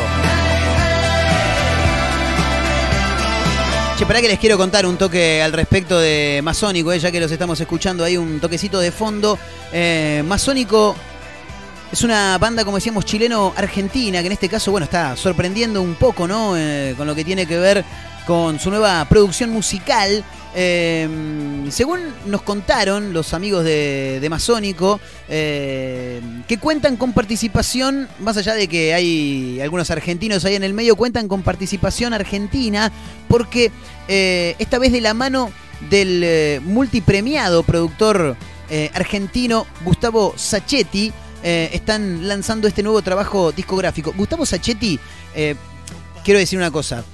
[3.99, 7.19] Che, para que les quiero contar un toque al respecto de Masónico, eh, ya que
[7.19, 9.37] los estamos escuchando ahí, un toquecito de fondo.
[10.25, 10.95] Masónico
[11.91, 16.29] es una banda, como decíamos, chileno-argentina, que en este caso, bueno, está sorprendiendo un poco,
[16.29, 16.57] ¿no?
[16.57, 17.85] Eh, con lo que tiene que ver
[18.25, 20.23] con su nueva producción musical.
[20.55, 21.09] Eh,
[21.71, 28.69] según nos contaron los amigos de, Masónico, eh, que cuentan con participación, más allá de
[28.69, 32.93] que hay algunos argentinos ahí en el medio, cuentan con participación argentina,
[33.29, 33.71] porque
[34.09, 35.51] esta vez de la mano
[35.91, 38.37] del multipremiado productor
[38.95, 44.13] argentino Gustavo Sacchetti, eh, están lanzando este nuevo trabajo discográfico.
[44.17, 44.99] Gustavo Sacchetti,
[45.35, 45.55] eh,
[46.25, 47.05] quiero decir una cosa,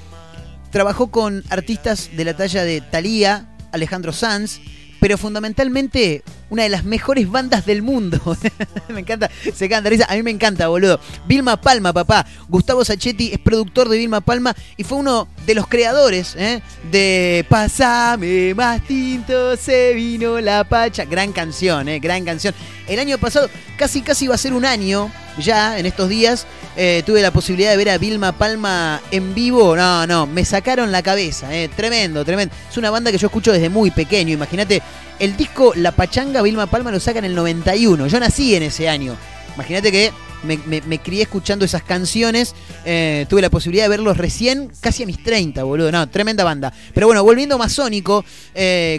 [0.74, 4.58] trabajó con artistas de la talla de Thalía, Alejandro Sanz,
[5.00, 8.20] pero fundamentalmente una de las mejores bandas del mundo.
[8.88, 10.06] me encanta, se canta risa.
[10.08, 11.00] A mí me encanta, boludo.
[11.26, 12.24] Vilma Palma, papá.
[12.48, 16.62] Gustavo Sacchetti es productor de Vilma Palma y fue uno de los creadores ¿eh?
[16.92, 21.04] de Pasame más tinto, se vino la pacha.
[21.04, 21.98] Gran canción, ¿eh?
[21.98, 22.54] Gran canción.
[22.86, 27.02] El año pasado, casi casi va a ser un año ya en estos días eh,
[27.06, 29.76] tuve la posibilidad de ver a Vilma Palma en vivo.
[29.76, 31.54] No, no, me sacaron la cabeza.
[31.54, 31.68] Eh.
[31.74, 32.54] Tremendo, tremendo.
[32.70, 34.32] Es una banda que yo escucho desde muy pequeño.
[34.32, 34.82] Imagínate,
[35.18, 38.06] el disco La Pachanga, Vilma Palma lo saca en el 91.
[38.06, 39.16] Yo nací en ese año.
[39.54, 42.54] Imagínate que me, crié escuchando esas canciones.
[42.84, 45.92] Eh, tuve la posibilidad de verlos recién, casi a mis 30, boludo.
[45.92, 46.72] No, tremenda banda.
[46.92, 48.24] Pero bueno, volviendo masónico,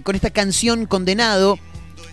[0.03, 1.59] con esta canción Condenado.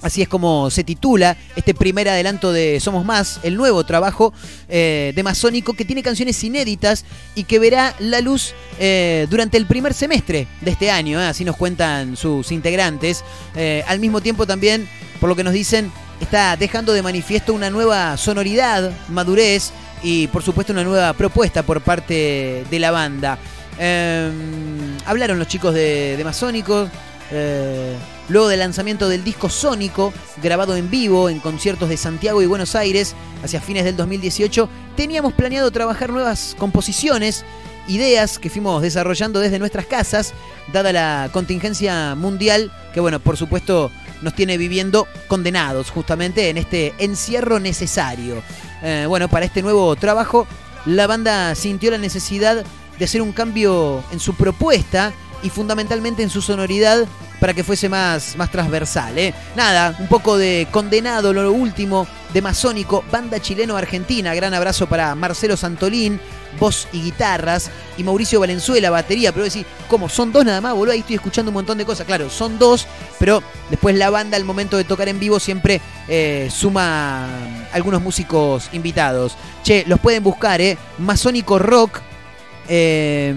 [0.03, 4.35] Así es como se titula este primer adelanto de Somos Más, el nuevo trabajo
[4.69, 7.05] eh, de Masónico que tiene canciones inéditas
[7.37, 11.27] y que verá la luz eh, durante el primer semestre de este año, ¿eh?
[11.27, 13.25] así nos cuentan sus integrantes.
[13.87, 14.89] al mismo tiempo también,
[15.21, 19.71] por lo que nos dicen, está dejando de manifiesto una nueva sonoridad, madurez
[20.03, 23.39] y por supuesto una nueva propuesta por parte de la banda.
[23.79, 26.89] Em, hablaron los chicos de, de Masónico
[28.29, 32.75] luego del lanzamiento del disco Sónico, grabado en vivo en conciertos de Santiago y Buenos
[32.75, 37.45] Aires hacia fines del 2018, teníamos planeado trabajar nuevas composiciones,
[37.89, 40.35] ideas que fuimos desarrollando desde nuestras casas,
[40.73, 43.91] dada la contingencia mundial que, bueno, por supuesto
[44.23, 48.43] nos tiene viviendo condenados justamente en este encierro necesario.
[48.83, 50.47] Eh, bueno, para este nuevo trabajo,
[50.87, 52.65] la banda sintió la necesidad
[52.99, 57.07] de hacer un cambio en su propuesta y fundamentalmente en su sonoridad
[57.41, 59.19] para que fuese más, más transversal.
[59.19, 59.35] ¿eh?
[59.57, 64.33] Nada, un poco de condenado, lo último de Masónico, banda chileno-argentina.
[64.33, 66.21] Gran abrazo para Marcelo Santolín,
[66.61, 69.33] voz y guitarras, y Mauricio Valenzuela, batería.
[69.33, 70.09] Pero decir, ¿cómo?
[70.09, 70.93] ¿Son dos nada más, boludo?
[70.93, 72.07] Ahí estoy escuchando un montón de cosas.
[72.07, 72.87] Claro, son dos,
[73.19, 77.27] pero después la banda al momento de tocar en vivo siempre eh, suma
[77.73, 79.37] algunos músicos invitados.
[79.65, 80.79] Che, los pueden buscar, ¿eh?
[80.99, 82.01] Masónico Rock
[82.69, 83.35] eh,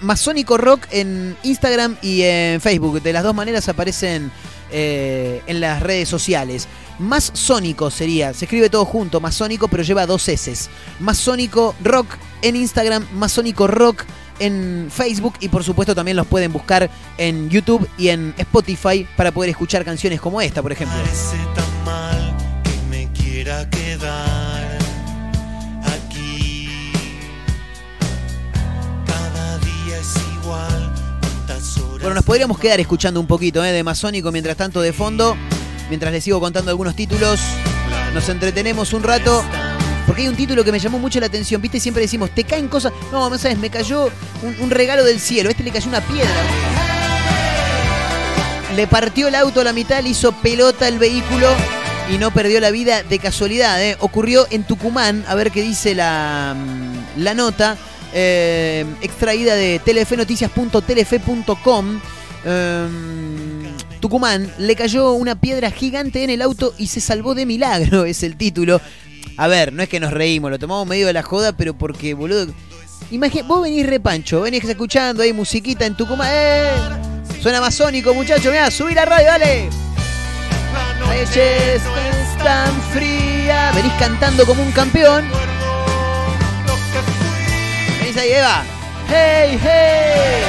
[0.00, 3.02] Masónico Rock en Instagram y en Facebook.
[3.02, 4.30] De las dos maneras aparecen
[4.70, 6.68] eh, en las redes sociales.
[6.98, 10.68] Más Sónico sería, se escribe todo junto, Masónico, pero lleva dos S.
[11.00, 12.06] Masónico Rock
[12.42, 14.04] en Instagram, Masónico Rock
[14.38, 19.32] en Facebook y por supuesto también los pueden buscar en YouTube y en Spotify para
[19.32, 20.96] poder escuchar canciones como esta, por ejemplo.
[21.54, 24.33] tan mal que me quiera quedar.
[32.04, 35.38] Bueno, nos podríamos quedar escuchando un poquito eh, de Masónico mientras tanto de fondo,
[35.88, 37.40] mientras les sigo contando algunos títulos.
[38.12, 39.42] Nos entretenemos un rato.
[40.06, 41.80] Porque hay un título que me llamó mucho la atención, ¿viste?
[41.80, 42.92] Siempre decimos, te caen cosas.
[43.10, 44.10] No, no sabes, me cayó
[44.60, 45.48] un, regalo del cielo.
[45.48, 46.28] Este le cayó una piedra.
[48.76, 51.48] Le partió el auto a la mitad, le hizo pelota el vehículo
[52.10, 53.82] y no perdió la vida de casualidad.
[53.82, 53.96] ¿eh?
[54.00, 56.54] Ocurrió en Tucumán, a ver qué dice la,
[57.16, 57.78] la nota.
[58.16, 62.00] Eh, extraída de telefenoticias.telefe.com.
[62.44, 68.04] Em, Tucumán le cayó una piedra gigante en el auto y se salvó de milagro,
[68.04, 68.80] es el título.
[69.36, 72.14] A ver, no es que nos reímos, lo tomamos medio de la joda, pero porque,
[72.14, 72.54] boludo.
[73.10, 76.28] Imagínate, vos venís repancho, venís escuchando ahí musiquita en Tucumán.
[76.32, 76.70] ¡Eh!
[77.42, 78.52] Suena masónico, muchachos.
[78.52, 79.68] Mirá, subí la radio, dale.
[80.72, 81.80] La noche
[82.42, 83.72] tan fría.
[83.74, 85.24] Venís cantando como un campeón.
[88.14, 88.64] Venís ahí, Eva.
[89.08, 90.42] ¡Hey, hey!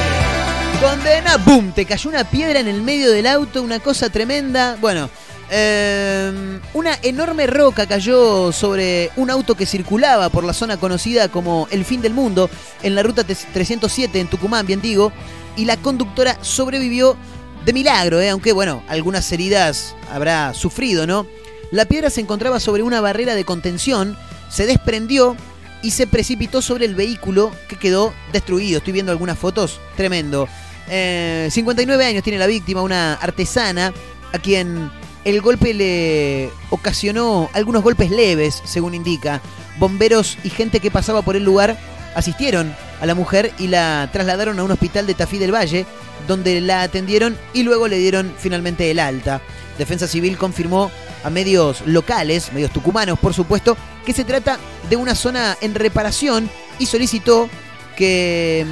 [0.81, 1.71] Condena, ¡boom!
[1.71, 4.77] Te cayó una piedra en el medio del auto, una cosa tremenda.
[4.79, 5.09] Bueno,
[5.49, 11.67] eh, una enorme roca cayó sobre un auto que circulaba por la zona conocida como
[11.71, 12.49] el fin del mundo,
[12.83, 15.11] en la ruta 307 en Tucumán, bien digo,
[15.55, 17.17] y la conductora sobrevivió
[17.65, 21.25] de milagro, eh, aunque bueno, algunas heridas habrá sufrido, ¿no?
[21.71, 24.17] La piedra se encontraba sobre una barrera de contención,
[24.49, 25.35] se desprendió
[25.85, 28.79] y se precipitó sobre el vehículo que quedó destruido.
[28.79, 30.49] Estoy viendo algunas fotos, tremendo.
[30.89, 33.93] Eh, 59 años tiene la víctima, una artesana,
[34.33, 34.89] a quien
[35.25, 39.41] el golpe le ocasionó algunos golpes leves, según indica.
[39.77, 41.77] Bomberos y gente que pasaba por el lugar
[42.15, 45.85] asistieron a la mujer y la trasladaron a un hospital de Tafí del Valle,
[46.27, 49.39] donde la atendieron y luego le dieron finalmente el alta.
[49.77, 50.91] Defensa Civil confirmó
[51.23, 54.57] a medios locales, medios tucumanos por supuesto, que se trata
[54.89, 56.49] de una zona en reparación
[56.79, 57.49] y solicitó
[57.95, 58.65] que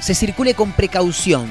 [0.00, 1.48] se circule con precaución.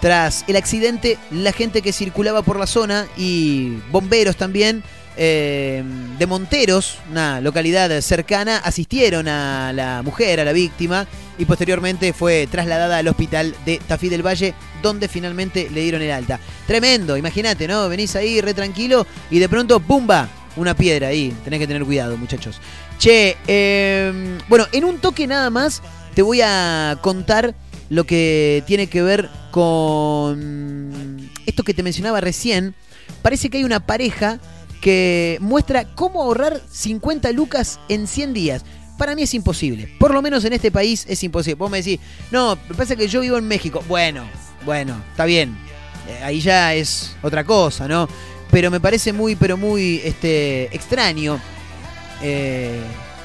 [0.00, 4.82] Tras el accidente, la gente que circulaba por la zona y bomberos también
[5.16, 5.82] eh,
[6.18, 11.06] de Monteros, una localidad cercana, asistieron a la mujer, a la víctima,
[11.38, 16.10] y posteriormente fue trasladada al hospital de Tafí del Valle, donde finalmente le dieron el
[16.10, 16.40] alta.
[16.66, 17.88] Tremendo, imagínate, ¿no?
[17.88, 20.28] Venís ahí re tranquilo y de pronto, ¡pumba!
[20.56, 21.36] Una piedra ahí.
[21.44, 22.60] Tenés que tener cuidado, muchachos.
[22.98, 25.82] Che, eh, bueno, en un toque nada más
[26.14, 27.54] te voy a contar
[27.90, 32.74] lo que tiene que ver con esto que te mencionaba recién.
[33.20, 34.40] Parece que hay una pareja
[34.80, 38.64] que muestra cómo ahorrar 50 lucas en 100 días.
[38.98, 39.88] Para mí es imposible.
[39.98, 41.56] Por lo menos en este país es imposible.
[41.56, 42.00] Vos me decís,
[42.30, 43.82] no, me pasa que yo vivo en México.
[43.88, 44.24] Bueno,
[44.64, 45.56] bueno, está bien.
[46.08, 48.08] Eh, ahí ya es otra cosa, ¿no?
[48.50, 51.38] Pero me parece muy, pero muy este, extraño.
[52.22, 52.80] Eh,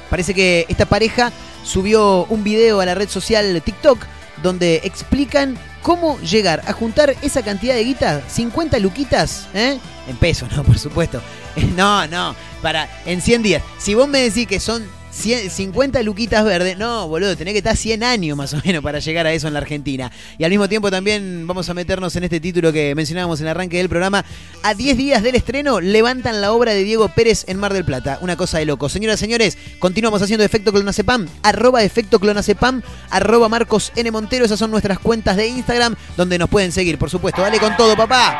[0.09, 1.31] parece que esta pareja
[1.63, 3.99] subió un video a la red social TikTok
[4.41, 9.79] donde explican cómo llegar a juntar esa cantidad de guita, 50 luquitas, ¿eh?
[10.07, 10.63] En pesos, ¿no?
[10.65, 11.21] Por supuesto.
[11.75, 13.63] No, no, para, en 100 días.
[13.77, 17.75] Si vos me decís que son 100, 50 luquitas verdes, no, boludo, tenés que estar
[17.75, 20.11] 100 años más o menos para llegar a eso en la Argentina.
[20.37, 23.51] Y al mismo tiempo también vamos a meternos en este título que mencionábamos en el
[23.51, 24.23] arranque del programa.
[24.63, 28.19] A 10 días del estreno levantan la obra de Diego Pérez en Mar del Plata.
[28.21, 28.89] Una cosa de loco.
[28.89, 34.09] Señoras y señores, continuamos haciendo Efecto Clonacepam, arroba Efecto Clonacepam, arroba Marcos N.
[34.11, 34.45] Montero.
[34.45, 37.41] Esas son nuestras cuentas de Instagram donde nos pueden seguir, por supuesto.
[37.41, 38.39] Dale con todo, papá.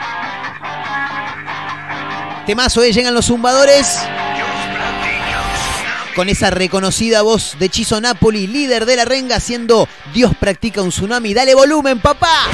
[2.46, 2.92] Temazo, ¿eh?
[2.92, 4.00] Llegan los zumbadores.
[6.16, 10.90] Con esa reconocida voz de Chizo Napoli, líder de la renga, haciendo Dios practica un
[10.90, 11.34] tsunami.
[11.34, 12.48] Dale volumen, papá.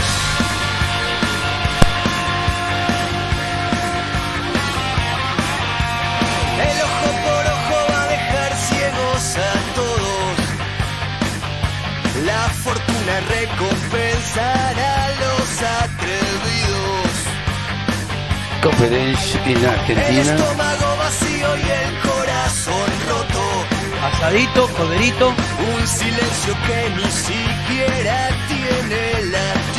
[6.59, 10.37] El ojo por ojo va a dejar ciegos a todos.
[12.25, 17.11] La fortuna recompensará a los atrevidos.
[18.61, 20.35] Conferencia en El Argentina.
[20.35, 22.06] estómago vacío y el.
[24.07, 25.27] Asadito, corderito.
[25.29, 29.76] Un silencio que ni siquiera tiene latidos.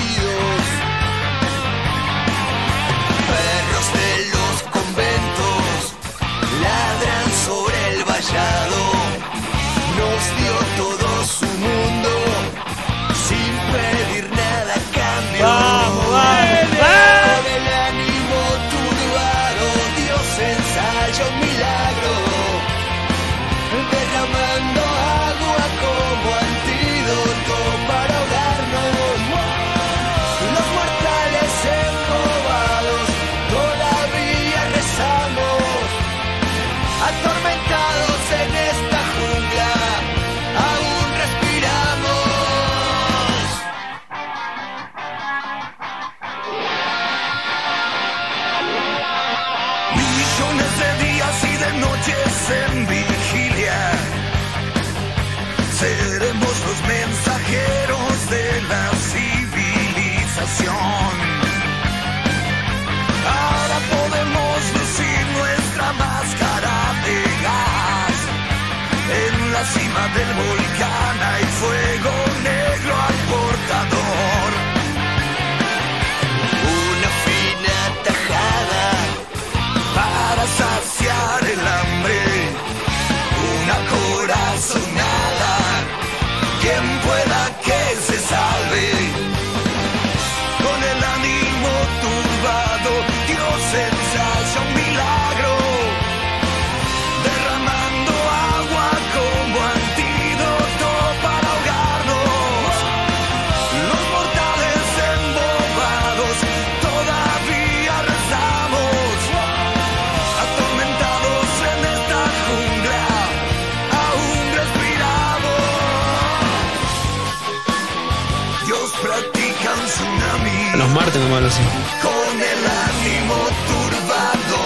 [120.95, 121.63] Tomarlo así.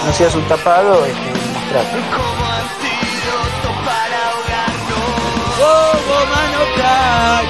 [0.07, 1.99] No seas un tapado, este, mostrate.
[5.59, 7.47] ¡Como mano crack!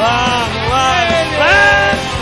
[0.00, 2.12] ¡Vamos, vamos, vamos!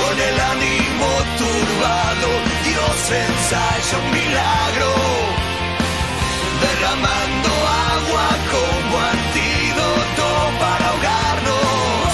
[0.00, 2.28] Con el ánimo turbado,
[2.64, 4.90] Dios ensaya un milagro,
[6.82, 7.48] derramando
[7.94, 10.26] agua como antídoto
[10.58, 12.08] para ahogarnos.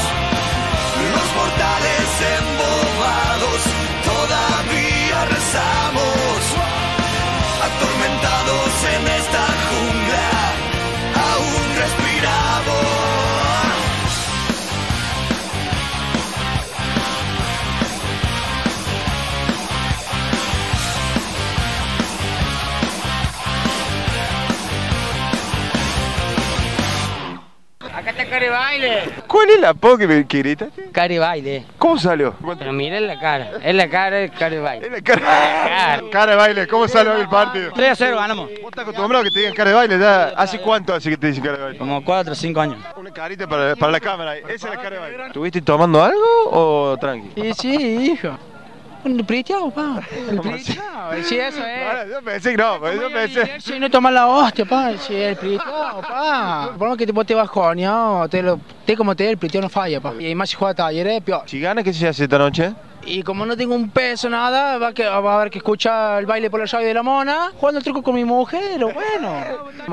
[1.15, 3.61] Los mortales embobados
[4.13, 6.41] todavía rezamos,
[7.69, 9.48] atormentados en esta
[28.29, 29.03] Cari Baile.
[29.27, 30.91] ¿Cuál es la po que me que gritaste?
[30.93, 31.65] Cari Baile.
[31.79, 32.35] ¿Cómo salió?
[32.59, 33.53] Pero miren la cara.
[33.63, 34.87] Es la cara de Cari Baile.
[34.87, 36.01] Es la cara.
[36.11, 37.73] Cara de baile, ¿cómo salió el partido?
[37.75, 38.49] 3 a 0 ganamos.
[38.49, 39.99] ¿Vos estás acostumbrado a que te digan cara de baile?
[39.99, 40.25] ¿Ya?
[40.37, 41.79] ¿Hace cuánto hace que te dicen cara de baile?
[41.79, 42.79] Como 4 o 5 años.
[42.97, 44.37] Una carita para, para la cámara.
[44.37, 45.27] Esa es la cara de baile.
[45.27, 47.31] ¿Estuviste tomando algo o tranqui?
[47.35, 48.39] Sí, sí, hijo.
[49.09, 50.01] Un priteado, pa.
[50.31, 51.13] El priteado.
[51.25, 52.11] Sí, eso Ah, es.
[52.11, 53.61] Yo pensé que no, pues yo pensé.
[53.61, 54.93] Si no tomas la hostia, pa.
[54.99, 56.75] Sí, el priteado, pa.
[56.79, 59.69] Por lo que te, vos te bajoneado, te lo, te como te, el priteado no
[59.71, 60.13] falla, pa.
[60.21, 61.43] Y más si juega talleres, peor.
[61.47, 62.73] Si gana, ¿qué se hace esta noche?
[63.05, 66.27] Y como no tengo un peso, nada, va, que, va a haber que escuchar el
[66.27, 69.33] baile por la llave de la mona, jugando el truco con mi mujer, o bueno.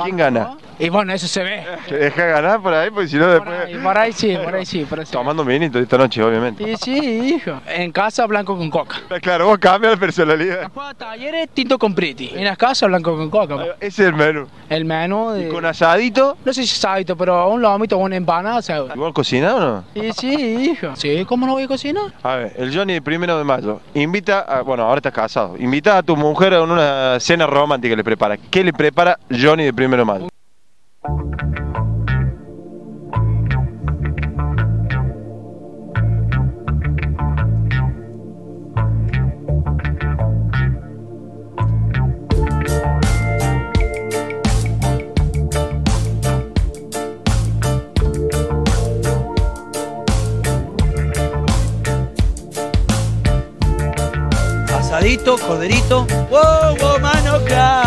[0.04, 0.58] ¿Quién gana?
[0.78, 1.64] Y bueno, eso se ve.
[1.88, 2.90] ¿Te deja ganar por ahí?
[2.90, 3.60] Porque si no, Por después.
[3.68, 5.12] ahí, por ahí sí, por ahí sí, por ahí sí.
[5.14, 6.66] Tomando vinito esta noche, obviamente.
[6.66, 7.62] Sí, sí, hijo.
[7.68, 8.98] En casa, blanco con coca.
[9.22, 10.70] Claro, vos cambias la personalidad.
[10.98, 12.32] Talleres, tinto con pretty.
[12.36, 13.56] En las casas, blanco con coca.
[13.56, 13.64] pa.
[13.80, 14.48] Ese es el menú.
[14.70, 15.48] El menú de...
[15.48, 16.38] ¿Y con asadito?
[16.44, 18.94] No sé si es sábado, pero un lomito o una empanada, ¿sabes?
[18.94, 19.84] ¿Igual cocinado o no?
[19.94, 20.96] Sí, sí, hijo.
[20.96, 22.14] Sí, ¿cómo no voy a cocinar?
[22.22, 25.98] A ver, el Johnny el primero de mayo invita, a, bueno, ahora estás casado, invita
[25.98, 28.38] a tu mujer a una cena romántica que le prepara.
[28.38, 31.65] ¿Qué le prepara Johnny de primero de mayo?
[55.06, 56.08] Asadito, corderito.
[56.32, 57.85] ¡Wow, wow, mano crack!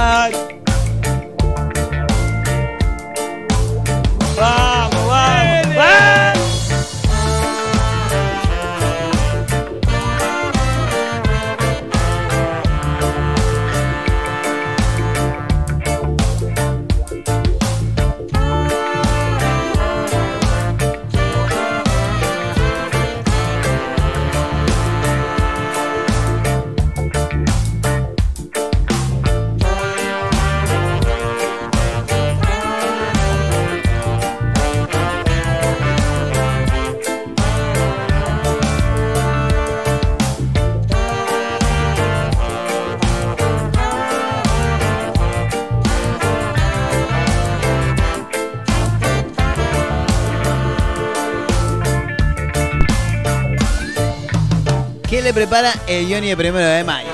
[55.09, 57.09] ¿Qué le prepara el Johnny de primero de mayo?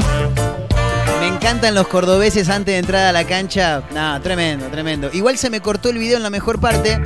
[1.21, 3.85] Me encantan los cordobeses antes de entrar a la cancha.
[3.95, 5.11] No, tremendo, tremendo.
[5.13, 7.01] Igual se me cortó el video en la mejor parte.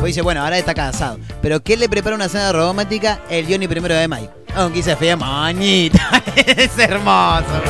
[0.00, 1.20] Pues dice, bueno, ahora está cansado.
[1.42, 4.32] Pero ¿qué le prepara una cena romántica el Johnny primero de mayo?
[4.56, 6.24] Aunque se fea mañita.
[6.36, 7.62] es hermoso.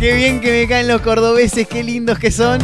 [0.00, 2.60] Qué bien que me caen los cordobeses, qué lindos que son.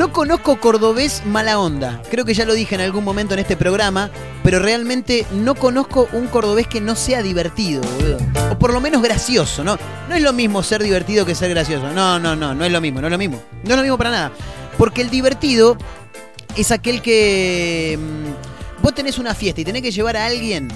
[0.00, 2.00] No conozco cordobés mala onda.
[2.10, 4.10] Creo que ya lo dije en algún momento en este programa,
[4.42, 8.16] pero realmente no conozco un cordobés que no sea divertido, boludo.
[8.50, 9.76] O por lo menos gracioso, ¿no?
[10.08, 11.92] No es lo mismo ser divertido que ser gracioso.
[11.92, 13.42] No, no, no, no es lo mismo, no es lo mismo.
[13.62, 14.32] No es lo mismo para nada.
[14.78, 15.76] Porque el divertido
[16.56, 20.68] es aquel que mm, vos tenés una fiesta y tenés que llevar a alguien.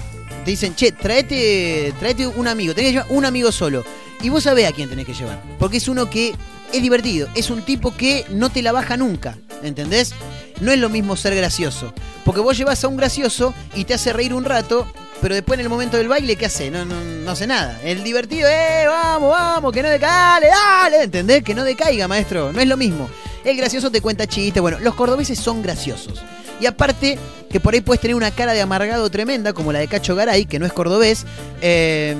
[0.43, 3.83] Te dicen, che, traete, traete un amigo, tenés que llevar un amigo solo.
[4.21, 5.41] Y vos sabés a quién tenés que llevar.
[5.57, 6.35] Porque es uno que
[6.75, 10.13] es divertido, es un tipo que no te la baja nunca, ¿entendés?
[10.61, 11.93] No es lo mismo ser gracioso.
[12.23, 14.87] Porque vos llevas a un gracioso y te hace reír un rato,
[15.21, 16.71] pero después en el momento del baile, ¿qué hace?
[16.71, 17.79] No, no, no hace nada.
[17.83, 19.71] El divertido, ¡eh, vamos, vamos!
[19.73, 21.43] Que no decaiga, dale, dale, ¿entendés?
[21.43, 22.51] Que no decaiga, maestro.
[22.51, 23.09] No es lo mismo.
[23.43, 24.61] El gracioso te cuenta chistes.
[24.61, 26.23] Bueno, los cordobeses son graciosos.
[26.59, 27.19] Y aparte,
[27.49, 30.45] que por ahí puedes tener una cara de amargado tremenda, como la de Cacho Garay,
[30.45, 31.25] que no es cordobés.
[31.61, 32.15] eh,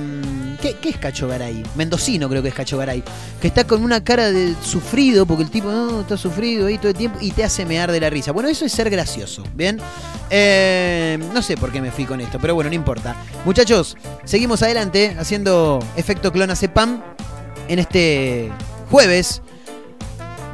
[0.56, 1.62] ¿qué, es Cacho Garay?
[1.74, 3.02] Mendocino creo que es Cacho Garay.
[3.40, 6.88] Que está con una cara de sufrido, porque el tipo no está sufrido ahí todo
[6.88, 8.32] el tiempo y te hace mear de la risa.
[8.32, 9.78] Bueno, eso es ser gracioso, ¿bien?
[10.30, 13.16] Eh, no sé por qué me fui con esto, pero bueno, no importa.
[13.44, 17.02] Muchachos, seguimos adelante haciendo efecto clona Cepam
[17.68, 18.50] en este
[18.90, 19.42] jueves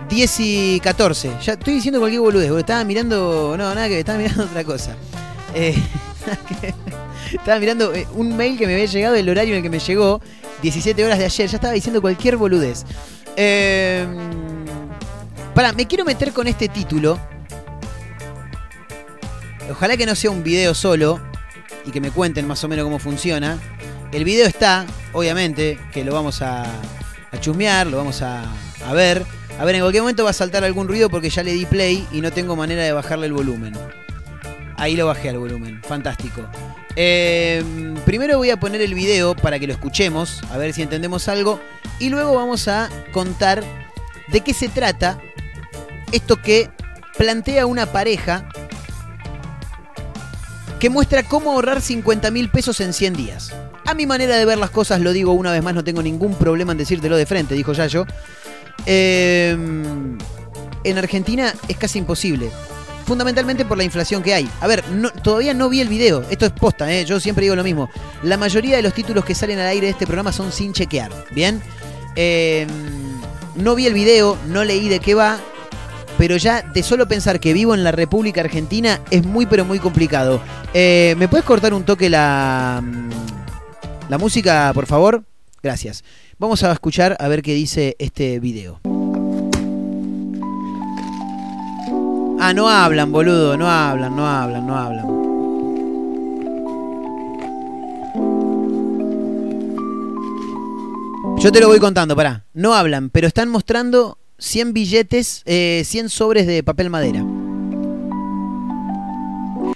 [0.09, 1.33] 10 y 14.
[1.43, 3.55] Ya estoy diciendo cualquier boludez, porque estaba mirando.
[3.57, 4.95] No, nada que estaba mirando otra cosa.
[5.55, 5.75] Eh,
[7.37, 9.79] estaba mirando eh, un mail que me había llegado, el horario en el que me
[9.79, 10.21] llegó,
[10.63, 11.49] 17 horas de ayer.
[11.49, 12.85] Ya estaba diciendo cualquier boludez.
[13.37, 14.07] Eh,
[15.55, 17.19] para, me quiero meter con este título.
[19.71, 21.21] Ojalá que no sea un video solo
[21.87, 23.59] y que me cuenten más o menos cómo funciona.
[24.13, 26.65] El video está, obviamente, que lo vamos a,
[27.41, 28.45] chusmear, lo vamos a
[28.93, 29.25] ver.
[29.59, 32.07] A ver, en cualquier momento va a saltar algún ruido porque ya le di play
[32.11, 33.75] y no tengo manera de bajarle el volumen.
[34.83, 36.43] Ahí lo bajé al volumen, fantástico.
[36.97, 37.63] Eh,
[38.05, 41.61] primero voy a poner el video para que lo escuchemos, a ver si entendemos algo.
[42.01, 43.63] Y luego vamos a contar
[44.27, 45.21] de qué se trata
[46.11, 46.69] esto que
[47.17, 48.49] plantea una pareja
[50.81, 53.55] que muestra cómo ahorrar 50 mil pesos en 100 días.
[53.87, 56.35] A mi manera de ver las cosas, lo digo una vez más, no tengo ningún
[56.35, 58.05] problema en decírtelo de frente, dijo Yayo.
[58.87, 59.57] Eh,
[60.83, 62.51] en Argentina es casi imposible.
[63.07, 64.49] Fundamentalmente por la inflación que hay.
[64.61, 64.85] A ver,
[65.23, 66.25] todavía no vi el video.
[66.31, 67.05] Esto es posta, ¿eh?
[67.05, 67.91] yo siempre digo lo mismo.
[68.23, 71.11] La mayoría de los títulos que salen al aire de este programa son sin chequear.
[71.33, 71.61] ¿Bien?
[72.17, 72.67] Eh,
[73.57, 75.39] no vi el video, no leí de qué va.
[76.19, 79.79] Pero ya de solo pensar que vivo en la República Argentina es muy pero muy
[79.79, 80.41] complicado.
[80.75, 82.83] Eh, ¿Me puedes cortar un toque la,
[84.09, 85.25] la música, por favor?
[85.63, 86.05] Gracias.
[86.39, 88.81] Vamos a escuchar a ver qué dice este video.
[92.45, 95.07] Ah, no hablan, boludo, no hablan, no hablan, no hablan.
[101.39, 102.45] Yo te lo voy contando, pará.
[102.53, 107.21] No hablan, pero están mostrando 100 billetes, eh, 100 sobres de papel madera.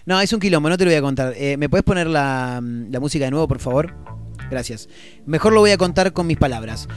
[0.04, 1.34] No, es un quilombo, no te lo voy a contar.
[1.36, 2.60] Eh, ¿Me puedes poner la,
[2.90, 3.94] la música de nuevo, por favor?
[4.50, 4.88] Gracias.
[5.24, 6.88] Mejor lo voy a contar con mis palabras.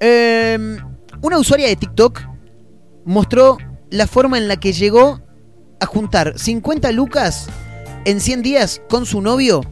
[0.00, 0.78] Eh,
[1.20, 2.22] una usuaria de TikTok
[3.04, 3.58] mostró
[3.90, 5.20] la forma en la que llegó
[5.80, 7.48] a juntar 50 lucas
[8.04, 9.62] en 100 días con su novio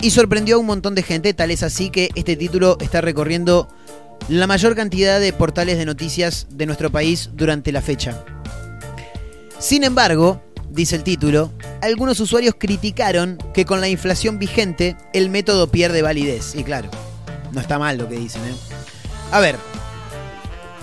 [0.00, 1.34] y sorprendió a un montón de gente.
[1.34, 3.68] Tal es así que este título está recorriendo
[4.28, 8.24] la mayor cantidad de portales de noticias de nuestro país durante la fecha.
[9.58, 10.40] Sin embargo,
[10.70, 11.52] dice el título,
[11.82, 16.54] algunos usuarios criticaron que con la inflación vigente el método pierde validez.
[16.54, 16.90] Y claro,
[17.52, 18.42] no está mal lo que dicen.
[18.44, 18.54] ¿eh?
[19.32, 19.56] A ver,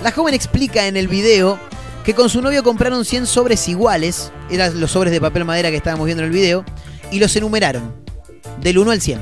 [0.03, 1.57] la joven explica en el video
[2.05, 5.77] que con su novio compraron 100 sobres iguales, eran los sobres de papel madera que
[5.77, 6.63] estábamos viendo en el video,
[7.11, 7.93] y los enumeraron,
[8.61, 9.21] del 1 al 100.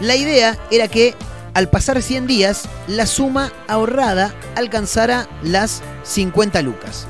[0.00, 1.14] La idea era que
[1.54, 7.06] al pasar 100 días, la suma ahorrada alcanzara las 50 lucas.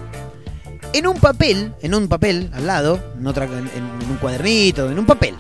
[0.92, 3.68] En un papel, en un papel al lado, en, en-
[4.00, 5.34] en un cuadernito, en un papel,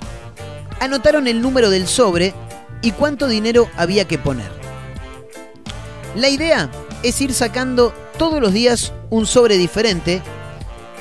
[0.80, 2.34] anotaron el número del sobre
[2.82, 4.50] y cuánto dinero había que poner.
[6.16, 6.68] La idea
[7.02, 10.22] es ir sacando todos los días un sobre diferente,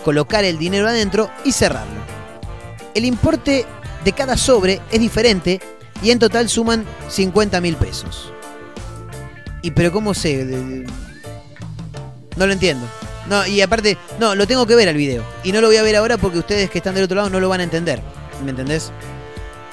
[0.04, 2.02] colocar el dinero adentro y cerrarlo.
[2.94, 3.66] El importe
[4.04, 5.60] de cada sobre es diferente
[6.02, 8.32] y en total suman 50 mil pesos.
[9.62, 10.86] ¿Y pero cómo de-
[12.36, 12.86] No lo entiendo.
[13.28, 15.24] No, y aparte, no, lo tengo que ver al video.
[15.44, 17.40] Y no lo voy a ver ahora porque ustedes que están del otro lado no
[17.40, 18.00] lo van a entender.
[18.44, 18.92] ¿Me entendés?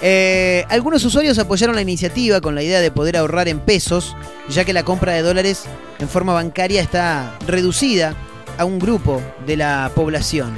[0.05, 4.17] Eh, algunos usuarios apoyaron la iniciativa con la idea de poder ahorrar en pesos,
[4.49, 5.63] ya que la compra de dólares
[6.01, 8.17] en forma bancaria está reducida
[8.59, 10.53] a un grupo de la población.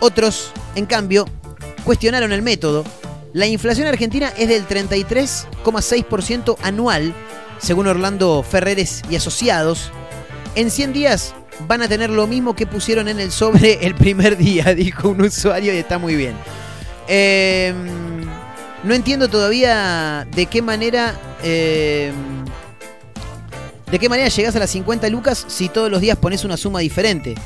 [0.00, 1.26] Otros, en cambio,
[1.84, 2.84] cuestionaron el método.
[3.34, 7.12] La inflación argentina es del 33,6% anual,
[7.58, 9.90] según Orlando Ferreres y Asociados.
[10.54, 11.34] En 100 días
[11.68, 15.20] van a tener lo mismo que pusieron en el sobre el primer día, dijo un
[15.20, 16.34] usuario y está muy bien.
[17.08, 17.74] Eh,
[18.86, 21.18] no entiendo todavía de qué manera.
[21.42, 22.12] eh,
[23.90, 26.80] de qué manera llegás a las 50 lucas si todos los días pones una suma
[26.80, 27.36] diferente.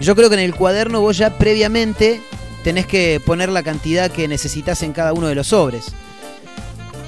[0.00, 2.20] Yo creo que en el cuaderno vos ya previamente
[2.62, 5.86] tenés que poner la cantidad que necesitas en cada uno de los sobres.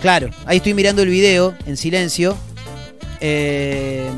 [0.00, 2.36] Claro, ahí estoy mirando el video en silencio.
[3.20, 4.10] Eh,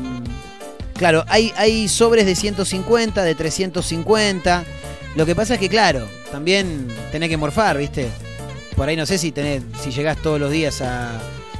[0.95, 4.63] claro, hay, hay sobres de 150, de 350.
[5.15, 8.09] Lo que pasa es que, claro, también tenés que morfar, ¿viste?
[8.83, 11.17] Por ahí no sé si tenés, si llegás todos los días a,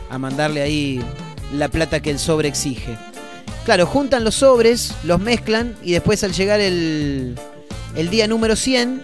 [0.09, 1.01] a mandarle ahí
[1.53, 2.97] la plata que el sobre exige.
[3.63, 7.39] Claro, juntan los sobres, los mezclan y después al llegar el,
[7.95, 9.03] el día número 100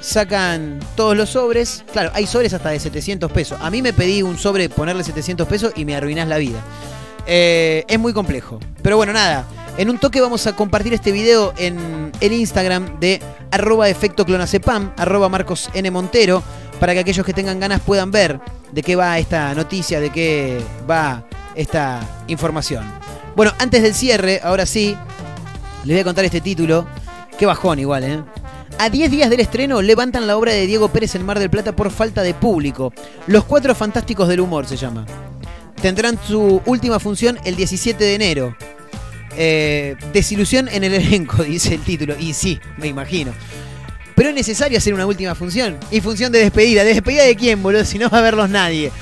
[0.00, 1.84] sacan todos los sobres.
[1.92, 3.58] Claro, hay sobres hasta de 700 pesos.
[3.60, 6.64] A mí me pedí un sobre ponerle 700 pesos y me arruinás la vida.
[7.26, 8.60] Eh, es muy complejo.
[8.80, 9.46] Pero bueno, nada.
[9.76, 14.92] En un toque vamos a compartir este video en el Instagram de arroba efecto clonacepam,
[14.96, 15.70] arroba Marcos.
[15.90, 16.42] Montero,
[16.82, 18.40] para que aquellos que tengan ganas puedan ver
[18.72, 20.60] de qué va esta noticia, de qué
[20.90, 21.24] va
[21.54, 22.84] esta información.
[23.36, 24.96] Bueno, antes del cierre, ahora sí,
[25.84, 26.88] les voy a contar este título.
[27.38, 28.20] Qué bajón igual, ¿eh?
[28.80, 31.70] A 10 días del estreno levantan la obra de Diego Pérez en Mar del Plata
[31.70, 32.92] por falta de público.
[33.28, 35.06] Los Cuatro Fantásticos del Humor se llama.
[35.80, 38.56] Tendrán su última función el 17 de enero.
[39.36, 42.16] Eh, desilusión en el elenco, dice el título.
[42.18, 43.32] Y sí, me imagino.
[44.22, 45.76] Pero es necesario hacer una última función.
[45.90, 46.84] Y función de despedida.
[46.84, 47.84] ¿De despedida de quién, boludo?
[47.84, 48.92] Si no va a verlos nadie.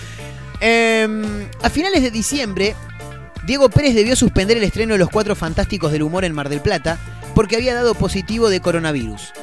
[0.62, 2.75] Eh, a finales de diciembre,
[3.45, 6.62] Diego Pérez debió suspender el estreno de Los Cuatro Fantásticos del Humor en Mar del
[6.62, 6.99] Plata
[7.35, 9.35] porque había dado positivo de coronavirus.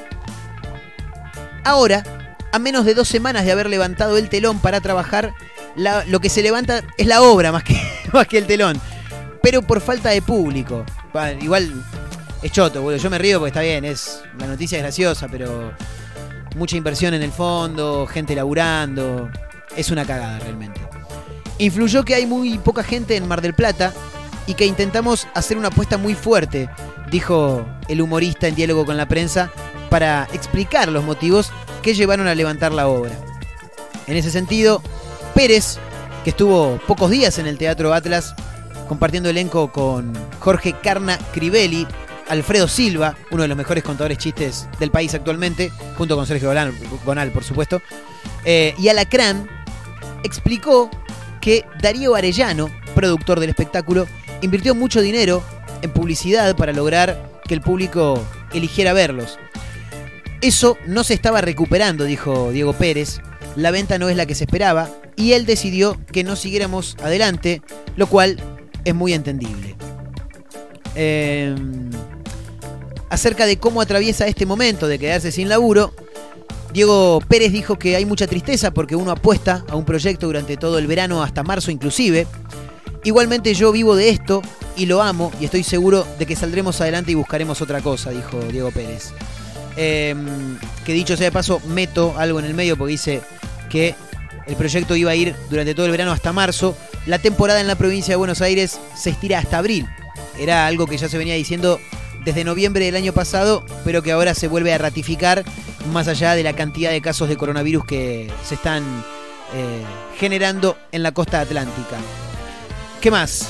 [1.63, 2.03] Ahora,
[2.51, 5.35] a menos de dos semanas de haber levantado el telón para trabajar,
[5.75, 7.79] lo que se levanta es la obra más que,
[8.13, 8.81] más que el telón.
[9.43, 10.83] Pero por falta de público.
[11.39, 11.71] Igual
[12.41, 12.97] es choto, boludo.
[12.97, 15.71] Yo me río porque está bien, es la noticia es graciosa, pero
[16.55, 19.29] mucha inversión en el fondo, gente laburando.
[19.75, 20.81] Es una cagada realmente.
[21.59, 23.93] Influyó que hay muy poca gente en Mar del Plata
[24.45, 26.69] y que intentamos hacer una apuesta muy fuerte,
[27.11, 29.51] dijo el humorista en diálogo con la prensa,
[29.89, 33.11] para explicar los motivos que llevaron a levantar la obra.
[34.07, 34.81] En ese sentido,
[35.33, 35.79] Pérez,
[36.23, 38.35] que estuvo pocos días en el Teatro Atlas
[38.87, 41.85] compartiendo elenco con Jorge Carna Crivelli,
[42.29, 46.49] Alfredo Silva, uno de los mejores contadores chistes del país actualmente, junto con Sergio
[47.05, 47.81] Gonal, por supuesto,
[48.45, 49.49] eh, y Alacrán,
[50.23, 50.89] explicó
[51.41, 54.07] que Darío Arellano, productor del espectáculo,
[54.41, 55.43] invirtió mucho dinero
[55.81, 58.23] en publicidad para lograr que el público
[58.53, 59.39] eligiera verlos.
[60.41, 63.21] Eso no se estaba recuperando, dijo Diego Pérez.
[63.55, 67.61] La venta no es la que se esperaba y él decidió que no siguiéramos adelante,
[67.95, 68.37] lo cual
[68.85, 69.75] es muy entendible.
[70.95, 71.55] Eh,
[73.09, 75.93] acerca de cómo atraviesa este momento de quedarse sin laburo,
[76.73, 80.77] Diego Pérez dijo que hay mucha tristeza porque uno apuesta a un proyecto durante todo
[80.77, 82.27] el verano hasta marzo inclusive.
[83.03, 84.41] Igualmente yo vivo de esto
[84.75, 88.39] y lo amo y estoy seguro de que saldremos adelante y buscaremos otra cosa, dijo
[88.51, 89.11] Diego Pérez.
[89.77, 90.15] Eh,
[90.85, 93.21] que dicho sea de paso, meto algo en el medio porque dice
[93.69, 93.95] que
[94.47, 96.75] el proyecto iba a ir durante todo el verano hasta marzo.
[97.05, 99.87] La temporada en la provincia de Buenos Aires se estira hasta abril.
[100.39, 101.79] Era algo que ya se venía diciendo
[102.27, 105.45] desde noviembre del año pasado, pero que ahora se vuelve a ratificar
[105.93, 108.83] más allá de la cantidad de casos de coronavirus que se están
[109.55, 109.81] eh,
[110.17, 111.95] generando en la costa atlántica.
[112.99, 113.47] ¿Qué más?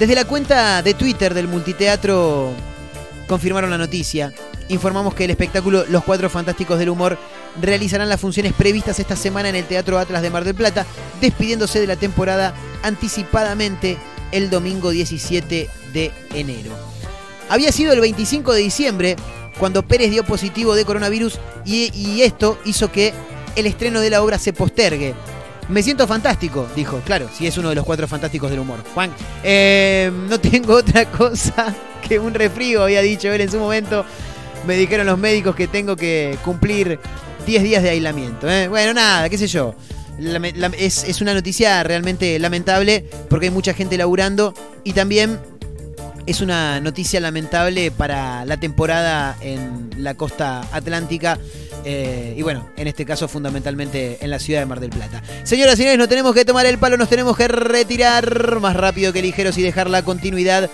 [0.00, 2.50] Desde la cuenta de Twitter del multiteatro
[3.28, 4.32] confirmaron la noticia.
[4.66, 7.16] Informamos que el espectáculo Los Cuatro Fantásticos del Humor
[7.62, 10.84] realizarán las funciones previstas esta semana en el Teatro Atlas de Mar del Plata,
[11.20, 13.96] despidiéndose de la temporada anticipadamente
[14.32, 16.95] el domingo 17 de enero.
[17.48, 19.16] Había sido el 25 de diciembre
[19.58, 23.12] cuando Pérez dio positivo de coronavirus y, esto hizo que
[23.54, 25.14] el estreno de la obra se postergue.
[25.68, 27.00] Me siento fantástico, dijo.
[27.04, 28.84] Claro, si es uno de los cuatro fantásticos del humor.
[28.94, 29.10] Juan,
[29.42, 31.74] eh, no tengo otra cosa
[32.06, 34.04] que un resfrío, había dicho él en su momento.
[34.66, 36.98] Me dijeron los médicos que tengo que cumplir
[37.46, 38.48] 10 días de aislamiento.
[38.50, 38.68] ¿eh?
[38.68, 39.74] Bueno, nada, qué sé yo.
[40.78, 45.38] Es, es una noticia realmente lamentable porque hay mucha gente laburando y también
[46.26, 51.38] es una noticia lamentable para la temporada en la costa atlántica.
[51.84, 55.22] eh, y bueno, en este caso fundamentalmente en la ciudad de Mar del Plata.
[55.44, 59.12] Señoras y señores, nos tenemos que tomar el palo, nos tenemos que retirar más rápido
[59.12, 60.68] que ligeros y dejar la continuidad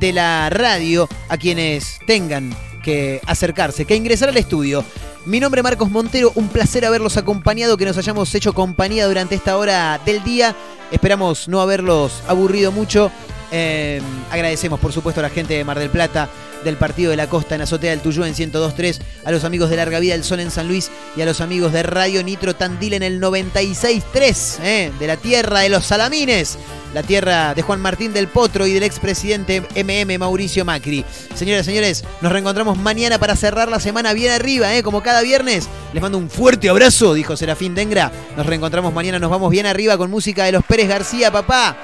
[0.00, 4.84] de la radio a quienes tengan que acercarse, que ingresar al estudio.
[5.26, 9.34] Mi nombre es Marcos Montero, un placer haberlos acompañado, que nos hayamos hecho compañía durante
[9.34, 10.54] esta hora del día.
[10.90, 13.10] Esperamos no haberlos aburrido mucho.
[13.52, 16.28] Eh, agradecemos, por supuesto, a la gente de Mar del Plata,
[16.64, 19.76] del Partido de la Costa en Azotea del Tuyú en 102.3, a los amigos de
[19.76, 22.94] Larga Vida del Sol en San Luis y a los amigos de Radio Nitro Tandil
[22.94, 26.58] en el 96.3, eh, de la tierra de los Salamines,
[26.94, 31.04] la tierra de Juan Martín del Potro y del expresidente MM Mauricio Macri.
[31.34, 35.22] Señoras y señores, nos reencontramos mañana para cerrar la semana bien arriba, eh, como cada
[35.22, 35.68] viernes.
[35.92, 38.12] Les mando un fuerte abrazo, dijo Serafín Dengra.
[38.36, 41.76] Nos reencontramos mañana, nos vamos bien arriba con música de los Pérez García, papá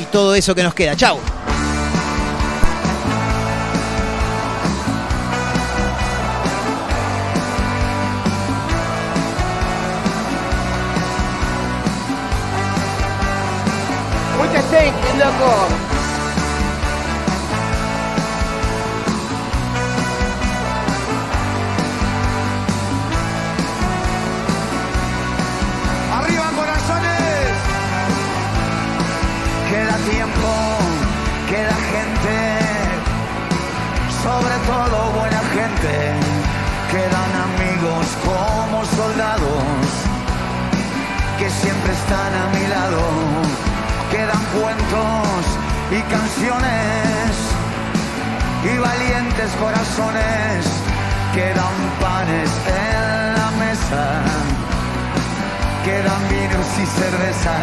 [0.00, 0.96] y todo eso que nos queda.
[0.96, 1.18] Chau.
[14.38, 15.85] Muchas thanks, loco.
[45.90, 47.30] Y canciones
[48.64, 50.66] y valientes corazones,
[51.32, 54.04] quedan panes en la mesa,
[55.84, 57.56] quedan vinos y cerveza,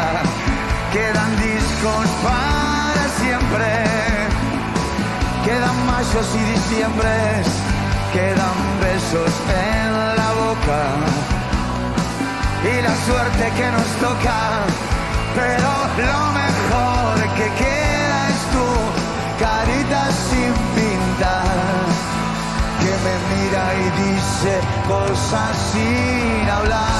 [0.93, 3.67] quedan discos para siempre,
[5.43, 7.47] quedan mayos y diciembres,
[8.13, 10.81] quedan besos en la boca.
[12.63, 14.39] Y la suerte que nos toca,
[15.35, 15.71] pero
[16.07, 17.82] lo mejor que queda
[18.53, 18.67] tu
[19.43, 21.85] carita sin pintar,
[22.81, 24.53] que me mira y dice
[24.87, 26.93] cosas sin hablar.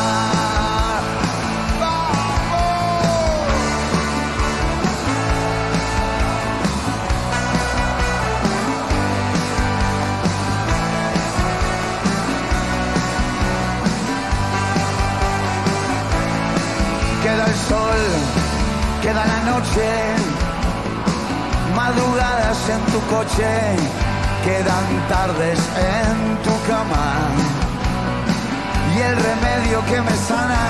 [17.23, 18.01] Queda el sol,
[19.01, 19.87] queda la noche,
[21.83, 23.51] madrugadas en tu coche,
[24.45, 25.59] quedan tardes
[25.97, 26.15] en
[26.45, 27.07] tu cama.
[28.95, 30.63] Y el remedio que me sana,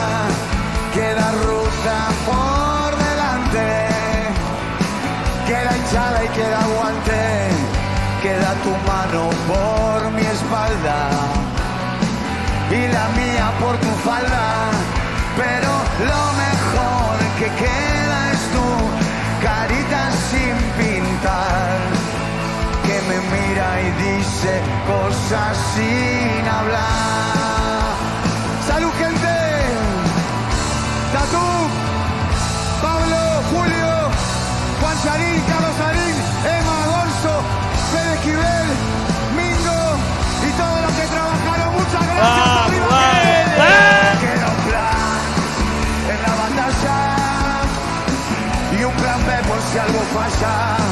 [0.98, 1.98] queda ruta
[2.30, 3.68] por delante,
[5.50, 7.22] queda hinchada y queda guante,
[8.24, 10.98] queda tu mano por mi espalda
[12.80, 14.46] y la mía por tu falda.
[15.42, 15.72] Pero
[16.12, 17.93] lo mejor que queda
[24.44, 27.96] dice cosas sin hablar.
[28.68, 29.36] ¡Salud, gente!
[31.14, 31.48] Tatú,
[32.82, 33.20] Pablo,
[33.52, 33.92] Julio,
[34.82, 36.16] Juan Charín, Carlos Sarín,
[36.58, 37.36] Emma Gonzo,
[37.92, 38.68] Fede Esquivel,
[39.38, 39.82] Mingo
[40.48, 41.74] y todos los que trabajaron.
[41.74, 42.48] Muchas gracias.
[42.66, 43.70] ¡Arriba, gente!
[44.24, 45.20] Queda un plan
[46.12, 46.98] en la batalla
[48.78, 50.83] y un plan B por si algo falla.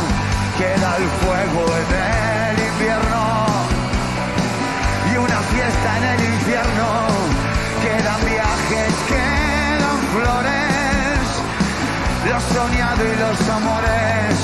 [12.69, 14.35] y los amores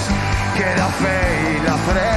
[0.56, 2.17] que la fe y la fe